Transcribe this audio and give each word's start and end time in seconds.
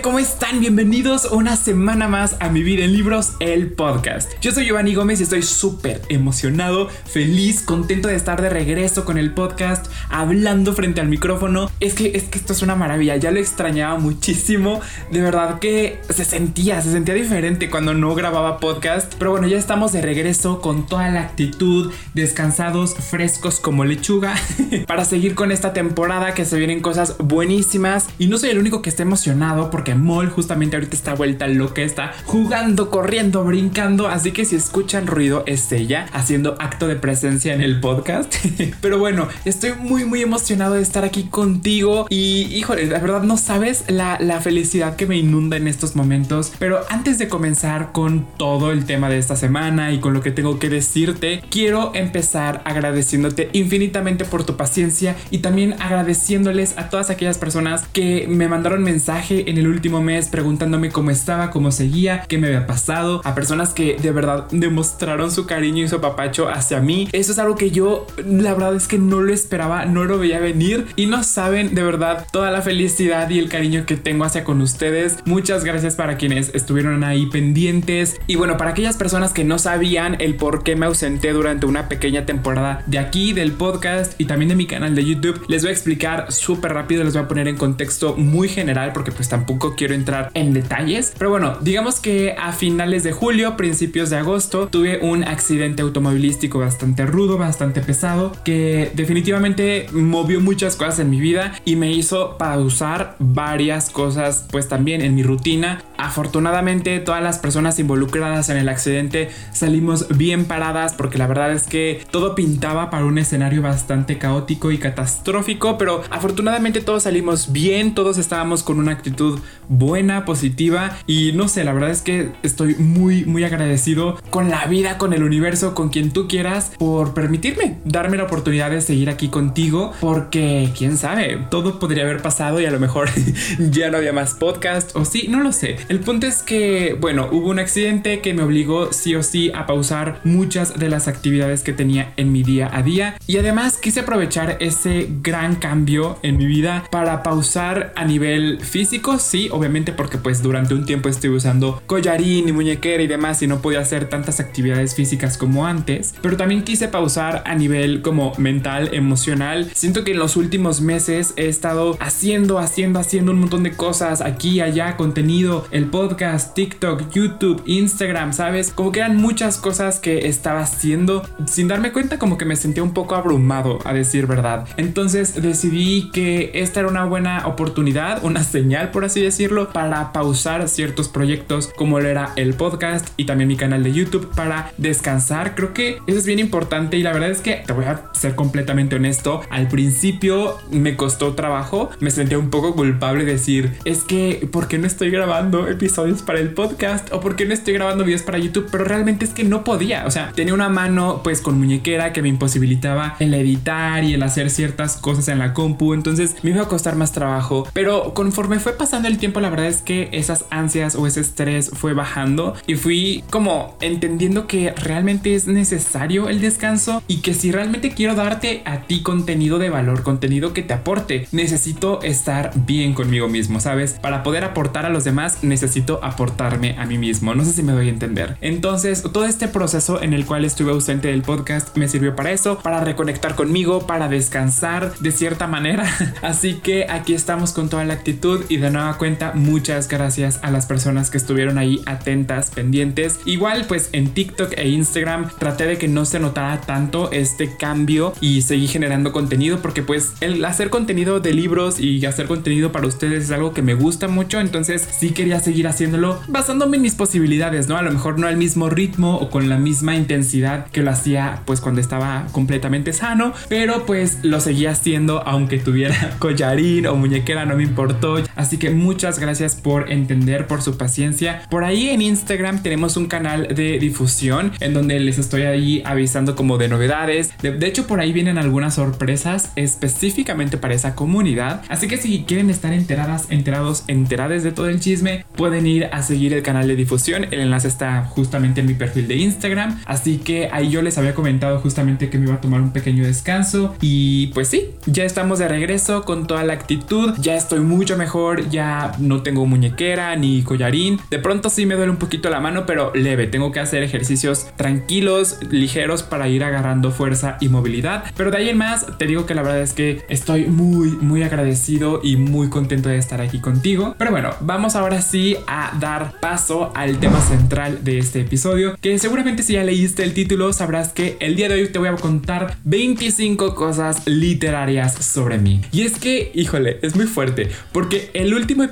¿cómo 0.00 0.18
están? 0.18 0.60
Bienvenidos 0.60 1.26
una 1.26 1.54
semana 1.54 2.08
más 2.08 2.36
a 2.40 2.48
Mi 2.48 2.62
Vida 2.62 2.84
en 2.84 2.94
Libros, 2.94 3.34
el 3.40 3.72
podcast. 3.72 4.32
Yo 4.40 4.50
soy 4.50 4.64
Giovanni 4.64 4.94
Gómez 4.94 5.20
y 5.20 5.24
estoy 5.24 5.42
súper 5.42 6.00
emocionado, 6.08 6.88
feliz, 6.88 7.60
contento 7.60 8.08
de 8.08 8.14
estar 8.14 8.40
de 8.40 8.48
regreso 8.48 9.04
con 9.04 9.18
el 9.18 9.34
podcast, 9.34 9.86
hablando 10.08 10.72
frente 10.72 11.02
al 11.02 11.08
micrófono. 11.08 11.70
Es 11.80 11.92
que, 11.92 12.12
es 12.14 12.22
que 12.24 12.38
esto 12.38 12.54
es 12.54 12.62
una 12.62 12.74
maravilla, 12.74 13.16
ya 13.16 13.32
lo 13.32 13.38
extrañaba 13.38 13.98
muchísimo. 13.98 14.80
De 15.10 15.20
verdad 15.20 15.58
que 15.58 16.00
se 16.08 16.24
sentía, 16.24 16.80
se 16.80 16.90
sentía 16.90 17.12
diferente 17.12 17.68
cuando 17.68 17.92
no 17.92 18.14
grababa 18.14 18.60
podcast. 18.60 19.12
Pero 19.18 19.32
bueno, 19.32 19.46
ya 19.46 19.58
estamos 19.58 19.92
de 19.92 20.00
regreso 20.00 20.62
con 20.62 20.86
toda 20.86 21.10
la 21.10 21.20
actitud, 21.20 21.92
descansados, 22.14 22.94
frescos 22.94 23.60
como 23.60 23.84
lechuga, 23.84 24.36
para 24.86 25.04
seguir 25.04 25.34
con 25.34 25.52
esta 25.52 25.74
temporada 25.74 26.32
que 26.32 26.46
se 26.46 26.56
vienen 26.56 26.80
cosas 26.80 27.18
buenísimas. 27.18 28.08
Y 28.18 28.28
no 28.28 28.38
soy 28.38 28.50
el 28.50 28.58
único 28.58 28.80
que 28.80 28.88
esté 28.88 29.02
emocionado 29.02 29.70
porque 29.70 29.81
Mol 29.94 30.30
justamente 30.30 30.76
ahorita 30.76 30.96
está 30.96 31.14
vuelta 31.14 31.46
loca, 31.48 31.82
está 31.82 32.12
jugando, 32.24 32.90
corriendo, 32.90 33.44
brincando, 33.44 34.08
así 34.08 34.32
que 34.32 34.44
si 34.44 34.56
escuchan 34.56 35.06
ruido 35.06 35.42
es 35.46 35.70
ella 35.72 36.06
haciendo 36.12 36.56
acto 36.58 36.88
de 36.88 36.96
presencia 36.96 37.52
en 37.52 37.60
el 37.60 37.80
podcast. 37.80 38.34
Pero 38.80 38.98
bueno, 38.98 39.28
estoy 39.44 39.72
muy 39.78 40.04
muy 40.04 40.22
emocionado 40.22 40.74
de 40.74 40.82
estar 40.82 41.04
aquí 41.04 41.24
contigo 41.24 42.06
y 42.08 42.42
híjole, 42.54 42.86
la 42.86 42.98
verdad 43.00 43.22
no 43.22 43.36
sabes 43.36 43.84
la, 43.88 44.18
la 44.20 44.40
felicidad 44.40 44.96
que 44.96 45.06
me 45.06 45.16
inunda 45.16 45.56
en 45.56 45.66
estos 45.66 45.96
momentos. 45.96 46.52
Pero 46.58 46.80
antes 46.88 47.18
de 47.18 47.28
comenzar 47.28 47.92
con 47.92 48.26
todo 48.36 48.72
el 48.72 48.84
tema 48.84 49.08
de 49.08 49.18
esta 49.18 49.36
semana 49.36 49.92
y 49.92 49.98
con 49.98 50.14
lo 50.14 50.20
que 50.20 50.30
tengo 50.30 50.58
que 50.58 50.68
decirte, 50.68 51.42
quiero 51.50 51.92
empezar 51.94 52.62
agradeciéndote 52.64 53.50
infinitamente 53.52 54.24
por 54.24 54.44
tu 54.44 54.56
paciencia 54.56 55.16
y 55.30 55.38
también 55.38 55.74
agradeciéndoles 55.80 56.78
a 56.78 56.88
todas 56.88 57.10
aquellas 57.10 57.38
personas 57.38 57.84
que 57.92 58.26
me 58.28 58.48
mandaron 58.48 58.82
mensajes 58.82 59.44
en 59.46 59.58
el 59.58 59.66
último 59.72 60.02
mes 60.02 60.28
preguntándome 60.28 60.90
cómo 60.90 61.10
estaba, 61.10 61.50
cómo 61.50 61.72
seguía, 61.72 62.24
qué 62.28 62.38
me 62.38 62.48
había 62.48 62.66
pasado, 62.66 63.20
a 63.24 63.34
personas 63.34 63.70
que 63.70 63.96
de 64.00 64.12
verdad 64.12 64.46
demostraron 64.50 65.30
su 65.30 65.46
cariño 65.46 65.84
y 65.84 65.88
su 65.88 66.00
papacho 66.00 66.48
hacia 66.48 66.80
mí. 66.80 67.08
Eso 67.12 67.32
es 67.32 67.38
algo 67.38 67.56
que 67.56 67.70
yo, 67.70 68.06
la 68.24 68.54
verdad 68.54 68.74
es 68.76 68.86
que 68.86 68.98
no 68.98 69.20
lo 69.20 69.32
esperaba, 69.32 69.86
no 69.86 70.04
lo 70.04 70.18
veía 70.18 70.38
venir 70.38 70.86
y 70.96 71.06
no 71.06 71.24
saben 71.24 71.74
de 71.74 71.82
verdad 71.82 72.26
toda 72.30 72.50
la 72.50 72.62
felicidad 72.62 73.28
y 73.30 73.38
el 73.38 73.48
cariño 73.48 73.86
que 73.86 73.96
tengo 73.96 74.24
hacia 74.24 74.44
con 74.44 74.60
ustedes. 74.60 75.18
Muchas 75.24 75.64
gracias 75.64 75.94
para 75.94 76.16
quienes 76.16 76.54
estuvieron 76.54 77.04
ahí 77.04 77.26
pendientes 77.26 78.20
y 78.26 78.36
bueno, 78.36 78.56
para 78.56 78.70
aquellas 78.70 78.96
personas 78.96 79.32
que 79.32 79.44
no 79.44 79.58
sabían 79.58 80.16
el 80.20 80.36
por 80.36 80.62
qué 80.62 80.76
me 80.76 80.86
ausenté 80.86 81.32
durante 81.32 81.66
una 81.66 81.88
pequeña 81.88 82.26
temporada 82.26 82.82
de 82.86 82.98
aquí, 82.98 83.32
del 83.32 83.52
podcast 83.52 84.20
y 84.20 84.26
también 84.26 84.50
de 84.50 84.56
mi 84.56 84.66
canal 84.66 84.94
de 84.94 85.04
YouTube, 85.04 85.42
les 85.48 85.62
voy 85.62 85.70
a 85.70 85.72
explicar 85.72 86.30
súper 86.30 86.74
rápido, 86.74 87.04
les 87.04 87.14
voy 87.14 87.22
a 87.22 87.28
poner 87.28 87.48
en 87.48 87.56
contexto 87.56 88.14
muy 88.16 88.48
general 88.48 88.92
porque 88.92 89.10
pues 89.12 89.22
pues 89.22 89.28
quiero 89.70 89.94
entrar 89.94 90.30
en 90.34 90.52
detalles. 90.52 91.14
Pero 91.16 91.30
bueno, 91.30 91.56
digamos 91.60 92.00
que 92.00 92.34
a 92.38 92.52
finales 92.52 93.02
de 93.02 93.12
julio, 93.12 93.56
principios 93.56 94.10
de 94.10 94.16
agosto, 94.16 94.68
tuve 94.68 94.98
un 95.00 95.24
accidente 95.24 95.82
automovilístico 95.82 96.58
bastante 96.58 97.06
rudo, 97.06 97.38
bastante 97.38 97.80
pesado, 97.80 98.32
que 98.44 98.90
definitivamente 98.94 99.86
movió 99.92 100.40
muchas 100.40 100.76
cosas 100.76 100.98
en 101.00 101.10
mi 101.10 101.20
vida 101.20 101.52
y 101.64 101.76
me 101.76 101.92
hizo 101.92 102.36
pausar 102.38 103.16
varias 103.18 103.90
cosas, 103.90 104.46
pues 104.50 104.68
también 104.68 105.00
en 105.00 105.14
mi 105.14 105.22
rutina. 105.22 105.82
Afortunadamente 105.96 106.98
todas 107.00 107.22
las 107.22 107.38
personas 107.38 107.78
involucradas 107.78 108.48
en 108.48 108.56
el 108.56 108.68
accidente 108.68 109.30
salimos 109.52 110.08
bien 110.16 110.46
paradas 110.46 110.94
porque 110.94 111.18
la 111.18 111.26
verdad 111.26 111.52
es 111.52 111.64
que 111.64 112.04
todo 112.10 112.34
pintaba 112.34 112.90
para 112.90 113.04
un 113.04 113.18
escenario 113.18 113.62
bastante 113.62 114.18
caótico 114.18 114.72
y 114.72 114.78
catastrófico, 114.78 115.78
pero 115.78 116.02
afortunadamente 116.10 116.80
todos 116.80 117.04
salimos 117.04 117.52
bien, 117.52 117.94
todos 117.94 118.18
estábamos 118.18 118.62
con 118.62 118.78
una 118.78 118.92
actitud 118.92 119.38
buena, 119.68 120.24
positiva 120.24 120.98
y 121.06 121.32
no 121.32 121.48
sé, 121.48 121.64
la 121.64 121.72
verdad 121.72 121.90
es 121.90 122.02
que 122.02 122.30
estoy 122.42 122.74
muy, 122.76 123.24
muy 123.24 123.44
agradecido 123.44 124.18
con 124.30 124.50
la 124.50 124.66
vida, 124.66 124.98
con 124.98 125.12
el 125.12 125.22
universo, 125.22 125.74
con 125.74 125.88
quien 125.88 126.10
tú 126.10 126.28
quieras 126.28 126.72
por 126.78 127.14
permitirme 127.14 127.78
darme 127.84 128.16
la 128.16 128.24
oportunidad 128.24 128.70
de 128.70 128.80
seguir 128.80 129.10
aquí 129.10 129.28
contigo 129.28 129.92
porque 130.00 130.70
quién 130.76 130.96
sabe, 130.96 131.38
todo 131.50 131.78
podría 131.78 132.04
haber 132.04 132.22
pasado 132.22 132.60
y 132.60 132.66
a 132.66 132.70
lo 132.70 132.80
mejor 132.80 133.08
ya 133.58 133.90
no 133.90 133.98
había 133.98 134.12
más 134.12 134.34
podcast 134.34 134.94
o 134.94 135.04
sí, 135.04 135.26
no 135.28 135.40
lo 135.40 135.52
sé. 135.52 135.76
El 135.88 136.00
punto 136.00 136.26
es 136.26 136.42
que, 136.42 136.96
bueno, 137.00 137.28
hubo 137.32 137.48
un 137.48 137.58
accidente 137.58 138.20
que 138.20 138.34
me 138.34 138.42
obligó 138.42 138.92
sí 138.92 139.14
o 139.14 139.22
sí 139.22 139.50
a 139.54 139.66
pausar 139.66 140.20
muchas 140.24 140.78
de 140.78 140.88
las 140.88 141.08
actividades 141.08 141.62
que 141.62 141.72
tenía 141.72 142.12
en 142.16 142.32
mi 142.32 142.42
día 142.42 142.70
a 142.72 142.82
día 142.82 143.16
y 143.26 143.38
además 143.38 143.78
quise 143.78 144.00
aprovechar 144.00 144.56
ese 144.60 145.08
gran 145.22 145.56
cambio 145.56 146.18
en 146.22 146.36
mi 146.36 146.46
vida 146.46 146.84
para 146.90 147.22
pausar 147.22 147.92
a 147.96 148.04
nivel 148.04 148.60
físico 148.60 149.18
sí, 149.32 149.48
obviamente 149.50 149.94
porque 149.94 150.18
pues 150.18 150.42
durante 150.42 150.74
un 150.74 150.84
tiempo 150.84 151.08
estuve 151.08 151.36
usando 151.36 151.82
collarín 151.86 152.50
y 152.50 152.52
muñequera 152.52 153.02
y 153.02 153.06
demás 153.06 153.40
y 153.40 153.46
no 153.46 153.62
podía 153.62 153.80
hacer 153.80 154.10
tantas 154.10 154.40
actividades 154.40 154.94
físicas 154.94 155.38
como 155.38 155.66
antes, 155.66 156.14
pero 156.20 156.36
también 156.36 156.64
quise 156.64 156.86
pausar 156.88 157.42
a 157.46 157.54
nivel 157.54 158.02
como 158.02 158.34
mental, 158.36 158.90
emocional. 158.92 159.70
Siento 159.72 160.04
que 160.04 160.10
en 160.10 160.18
los 160.18 160.36
últimos 160.36 160.82
meses 160.82 161.32
he 161.36 161.48
estado 161.48 161.96
haciendo, 161.98 162.58
haciendo, 162.58 163.00
haciendo 163.00 163.32
un 163.32 163.38
montón 163.38 163.62
de 163.62 163.72
cosas 163.74 164.20
aquí, 164.20 164.60
allá, 164.60 164.98
contenido, 164.98 165.66
el 165.70 165.86
podcast, 165.86 166.54
TikTok, 166.54 167.10
YouTube, 167.10 167.62
Instagram, 167.64 168.34
¿sabes? 168.34 168.70
Como 168.70 168.92
que 168.92 169.00
eran 169.00 169.16
muchas 169.16 169.56
cosas 169.56 169.98
que 169.98 170.28
estaba 170.28 170.60
haciendo 170.60 171.26
sin 171.46 171.68
darme 171.68 171.92
cuenta 171.92 172.18
como 172.18 172.36
que 172.36 172.44
me 172.44 172.56
sentía 172.56 172.82
un 172.82 172.92
poco 172.92 173.14
abrumado, 173.14 173.78
a 173.86 173.94
decir 173.94 174.26
verdad. 174.26 174.68
Entonces 174.76 175.40
decidí 175.40 176.10
que 176.10 176.50
esta 176.52 176.80
era 176.80 176.90
una 176.90 177.06
buena 177.06 177.46
oportunidad, 177.46 178.22
una 178.22 178.44
señal 178.44 178.90
por 178.90 179.06
así 179.06 179.21
decirlo, 179.24 179.72
para 179.72 180.12
pausar 180.12 180.68
ciertos 180.68 181.08
proyectos 181.08 181.70
como 181.76 182.00
lo 182.00 182.08
era 182.08 182.32
el 182.36 182.54
podcast 182.54 183.08
y 183.16 183.24
también 183.24 183.48
mi 183.48 183.56
canal 183.56 183.82
de 183.82 183.92
YouTube 183.92 184.30
para 184.34 184.72
descansar. 184.78 185.54
Creo 185.54 185.74
que 185.74 185.98
eso 186.06 186.18
es 186.18 186.26
bien 186.26 186.38
importante 186.38 186.96
y 186.96 187.02
la 187.02 187.12
verdad 187.12 187.30
es 187.30 187.40
que 187.40 187.62
te 187.66 187.72
voy 187.72 187.84
a 187.84 188.02
ser 188.12 188.34
completamente 188.34 188.96
honesto. 188.96 189.42
Al 189.50 189.68
principio 189.68 190.58
me 190.70 190.96
costó 190.96 191.34
trabajo, 191.34 191.90
me 192.00 192.10
sentía 192.10 192.38
un 192.38 192.50
poco 192.50 192.74
culpable 192.74 193.24
decir, 193.24 193.72
es 193.84 194.04
que, 194.04 194.48
¿por 194.50 194.68
qué 194.68 194.78
no 194.78 194.86
estoy 194.86 195.10
grabando 195.10 195.68
episodios 195.68 196.22
para 196.22 196.40
el 196.40 196.54
podcast? 196.54 197.12
¿O 197.12 197.20
por 197.20 197.36
qué 197.36 197.46
no 197.46 197.54
estoy 197.54 197.74
grabando 197.74 198.04
videos 198.04 198.22
para 198.22 198.38
YouTube? 198.38 198.68
Pero 198.70 198.84
realmente 198.84 199.24
es 199.24 199.32
que 199.32 199.44
no 199.44 199.64
podía. 199.64 200.06
O 200.06 200.10
sea, 200.10 200.32
tenía 200.34 200.54
una 200.54 200.68
mano 200.68 201.20
pues 201.22 201.40
con 201.40 201.58
muñequera 201.58 202.12
que 202.12 202.22
me 202.22 202.28
imposibilitaba 202.28 203.16
el 203.18 203.34
editar 203.34 204.04
y 204.04 204.14
el 204.14 204.22
hacer 204.22 204.50
ciertas 204.50 204.96
cosas 204.96 205.28
en 205.28 205.38
la 205.38 205.54
compu. 205.54 205.94
Entonces 205.94 206.36
me 206.42 206.50
iba 206.50 206.62
a 206.62 206.68
costar 206.68 206.96
más 206.96 207.12
trabajo. 207.12 207.68
Pero 207.72 208.14
conforme 208.14 208.58
fue 208.58 208.72
pasando 208.72 209.08
el 209.08 209.11
tiempo, 209.18 209.40
la 209.40 209.50
verdad 209.50 209.66
es 209.66 209.82
que 209.82 210.08
esas 210.12 210.44
ansias 210.50 210.94
o 210.94 211.06
ese 211.06 211.20
estrés 211.20 211.70
fue 211.72 211.94
bajando 211.94 212.54
y 212.66 212.74
fui 212.74 213.24
como 213.30 213.76
entendiendo 213.80 214.46
que 214.46 214.72
realmente 214.72 215.34
es 215.34 215.46
necesario 215.46 216.28
el 216.28 216.40
descanso 216.40 217.02
y 217.08 217.18
que 217.18 217.34
si 217.34 217.52
realmente 217.52 217.90
quiero 217.90 218.14
darte 218.14 218.62
a 218.64 218.82
ti 218.82 219.02
contenido 219.02 219.58
de 219.58 219.70
valor, 219.70 220.02
contenido 220.02 220.52
que 220.52 220.62
te 220.62 220.74
aporte, 220.74 221.26
necesito 221.32 222.02
estar 222.02 222.52
bien 222.54 222.94
conmigo 222.94 223.28
mismo, 223.28 223.60
¿sabes? 223.60 223.94
Para 223.94 224.22
poder 224.22 224.44
aportar 224.44 224.86
a 224.86 224.90
los 224.90 225.04
demás, 225.04 225.38
necesito 225.42 226.00
aportarme 226.02 226.76
a 226.78 226.86
mí 226.86 226.98
mismo. 226.98 227.34
No 227.34 227.44
sé 227.44 227.52
si 227.52 227.62
me 227.62 227.72
doy 227.72 227.88
a 227.88 227.90
entender. 227.90 228.36
Entonces, 228.40 229.02
todo 229.02 229.24
este 229.24 229.48
proceso 229.48 230.02
en 230.02 230.12
el 230.12 230.26
cual 230.26 230.44
estuve 230.44 230.72
ausente 230.72 231.08
del 231.08 231.22
podcast 231.22 231.76
me 231.76 231.88
sirvió 231.88 232.16
para 232.16 232.32
eso, 232.32 232.58
para 232.58 232.80
reconectar 232.80 233.34
conmigo, 233.34 233.86
para 233.86 234.08
descansar 234.08 234.94
de 234.98 235.12
cierta 235.12 235.46
manera. 235.46 235.84
Así 236.22 236.54
que 236.54 236.86
aquí 236.88 237.14
estamos 237.14 237.52
con 237.52 237.68
toda 237.68 237.84
la 237.84 237.94
actitud 237.94 238.44
y 238.48 238.56
de 238.56 238.70
nueva 238.70 238.98
cuenta, 239.02 239.32
muchas 239.34 239.88
gracias 239.88 240.38
a 240.42 240.52
las 240.52 240.66
personas 240.66 241.10
que 241.10 241.18
estuvieron 241.18 241.58
ahí 241.58 241.80
atentas, 241.86 242.50
pendientes. 242.50 243.18
Igual, 243.24 243.64
pues 243.66 243.88
en 243.90 244.10
TikTok 244.14 244.52
e 244.56 244.68
Instagram 244.68 245.28
traté 245.40 245.66
de 245.66 245.76
que 245.76 245.88
no 245.88 246.04
se 246.04 246.20
notara 246.20 246.60
tanto 246.60 247.10
este 247.10 247.56
cambio 247.56 248.12
y 248.20 248.42
seguí 248.42 248.68
generando 248.68 249.10
contenido 249.10 249.58
porque 249.60 249.82
pues 249.82 250.12
el 250.20 250.44
hacer 250.44 250.70
contenido 250.70 251.18
de 251.18 251.34
libros 251.34 251.80
y 251.80 252.06
hacer 252.06 252.26
contenido 252.26 252.70
para 252.70 252.86
ustedes 252.86 253.24
es 253.24 253.32
algo 253.32 253.52
que 253.52 253.60
me 253.60 253.74
gusta 253.74 254.06
mucho, 254.06 254.38
entonces 254.38 254.86
sí 254.96 255.10
quería 255.10 255.40
seguir 255.40 255.66
haciéndolo 255.66 256.20
basándome 256.28 256.76
en 256.76 256.82
mis 256.82 256.94
posibilidades, 256.94 257.66
¿no? 257.66 257.76
A 257.76 257.82
lo 257.82 257.90
mejor 257.90 258.20
no 258.20 258.28
al 258.28 258.36
mismo 258.36 258.70
ritmo 258.70 259.16
o 259.16 259.30
con 259.30 259.48
la 259.48 259.58
misma 259.58 259.96
intensidad 259.96 260.66
que 260.68 260.80
lo 260.80 260.92
hacía 260.92 261.42
pues 261.44 261.60
cuando 261.60 261.80
estaba 261.80 262.28
completamente 262.30 262.92
sano, 262.92 263.32
pero 263.48 263.84
pues 263.84 264.18
lo 264.22 264.38
seguía 264.38 264.70
haciendo 264.70 265.24
aunque 265.26 265.58
tuviera 265.58 266.14
collarín 266.20 266.86
o 266.86 266.94
muñequera, 266.94 267.46
no 267.46 267.56
me 267.56 267.64
importó. 267.64 268.22
Así 268.36 268.58
que 268.58 268.70
muchas 268.92 269.18
gracias 269.18 269.56
por 269.56 269.90
entender, 269.90 270.46
por 270.46 270.60
su 270.60 270.76
paciencia. 270.76 271.46
Por 271.48 271.64
ahí 271.64 271.88
en 271.88 272.02
Instagram 272.02 272.62
tenemos 272.62 272.98
un 272.98 273.06
canal 273.06 273.48
de 273.48 273.78
difusión 273.78 274.52
en 274.60 274.74
donde 274.74 275.00
les 275.00 275.16
estoy 275.16 275.42
ahí 275.44 275.82
avisando 275.86 276.36
como 276.36 276.58
de 276.58 276.68
novedades. 276.68 277.32
De, 277.40 277.66
hecho, 277.66 277.86
por 277.86 278.00
ahí 278.00 278.12
vienen 278.12 278.36
algunas 278.36 278.74
sorpresas 278.74 279.50
específicamente 279.56 280.58
para 280.58 280.74
esa 280.74 280.94
comunidad. 280.94 281.62
Así 281.70 281.88
que 281.88 281.96
si 281.96 282.24
quieren 282.24 282.50
estar 282.50 282.74
enteradas, 282.74 283.28
enterados, 283.30 283.84
enteradas 283.86 284.42
de 284.42 284.52
todo 284.52 284.68
el 284.68 284.78
chisme, 284.78 285.24
pueden 285.36 285.66
ir 285.66 285.86
a 285.90 286.02
seguir 286.02 286.34
el 286.34 286.42
canal 286.42 286.68
de 286.68 286.76
difusión. 286.76 287.24
El 287.30 287.40
enlace 287.40 287.68
está 287.68 288.04
justamente 288.04 288.60
en 288.60 288.66
mi 288.66 288.74
perfil 288.74 289.08
de 289.08 289.16
Instagram. 289.16 289.80
Así 289.86 290.18
que 290.18 290.50
ahí 290.52 290.68
yo 290.68 290.82
les 290.82 290.98
había 290.98 291.14
comentado 291.14 291.60
justamente 291.60 292.10
que 292.10 292.18
me 292.18 292.26
iba 292.26 292.34
a 292.34 292.42
tomar 292.42 292.60
un 292.60 292.74
pequeño 292.74 293.04
descanso. 293.04 293.74
Y 293.80 294.26
pues 294.34 294.48
sí, 294.48 294.68
ya 294.84 295.04
estamos 295.04 295.38
de 295.38 295.48
regreso 295.48 296.04
con 296.04 296.26
toda 296.26 296.44
la 296.44 296.52
actitud. 296.52 297.14
Ya 297.18 297.36
estoy 297.36 297.60
mucho 297.60 297.96
mejor 297.96 298.02
mejor 298.02 298.50
no 298.98 299.22
tengo 299.22 299.46
muñequera 299.46 300.14
ni 300.16 300.42
collarín. 300.42 301.00
De 301.10 301.18
pronto 301.18 301.50
sí 301.50 301.66
me 301.66 301.74
duele 301.74 301.90
un 301.90 301.98
poquito 301.98 302.30
la 302.30 302.40
mano, 302.40 302.66
pero 302.66 302.92
leve. 302.94 303.26
Tengo 303.26 303.52
que 303.52 303.60
hacer 303.60 303.82
ejercicios 303.82 304.46
tranquilos, 304.56 305.38
ligeros 305.50 306.02
para 306.02 306.28
ir 306.28 306.44
agarrando 306.44 306.90
fuerza 306.90 307.36
y 307.40 307.48
movilidad. 307.48 308.04
Pero 308.16 308.30
de 308.30 308.38
ahí 308.38 308.48
en 308.48 308.58
más, 308.58 308.86
te 308.98 309.06
digo 309.06 309.26
que 309.26 309.34
la 309.34 309.42
verdad 309.42 309.60
es 309.60 309.72
que 309.72 310.04
estoy 310.08 310.46
muy, 310.46 310.90
muy 310.90 311.22
agradecido 311.22 312.00
y 312.02 312.16
muy 312.16 312.48
contento 312.48 312.88
de 312.88 312.98
estar 312.98 313.20
aquí 313.20 313.40
contigo. 313.40 313.94
Pero 313.98 314.10
bueno, 314.10 314.30
vamos 314.40 314.76
ahora 314.76 315.02
sí 315.02 315.36
a 315.46 315.76
dar 315.78 316.14
paso 316.20 316.72
al 316.74 316.98
tema 316.98 317.20
central 317.20 317.84
de 317.84 317.98
este 317.98 318.20
episodio, 318.20 318.76
que 318.80 318.98
seguramente 318.98 319.42
si 319.42 319.54
ya 319.54 319.64
leíste 319.64 320.02
el 320.02 320.14
título 320.14 320.52
sabrás 320.52 320.92
que 320.92 321.16
el 321.20 321.36
día 321.36 321.48
de 321.48 321.54
hoy 321.54 321.68
te 321.68 321.78
voy 321.78 321.88
a 321.88 321.96
contar 321.96 322.56
25 322.64 323.54
cosas 323.54 324.06
literarias 324.06 324.94
sobre 324.94 325.38
mí. 325.38 325.60
Y 325.72 325.82
es 325.82 325.98
que, 325.98 326.30
híjole, 326.34 326.78
es 326.82 326.96
muy 326.96 327.06
fuerte, 327.06 327.48
porque 327.72 328.10
el 328.14 328.34
último 328.34 328.62
episodio, 328.62 328.71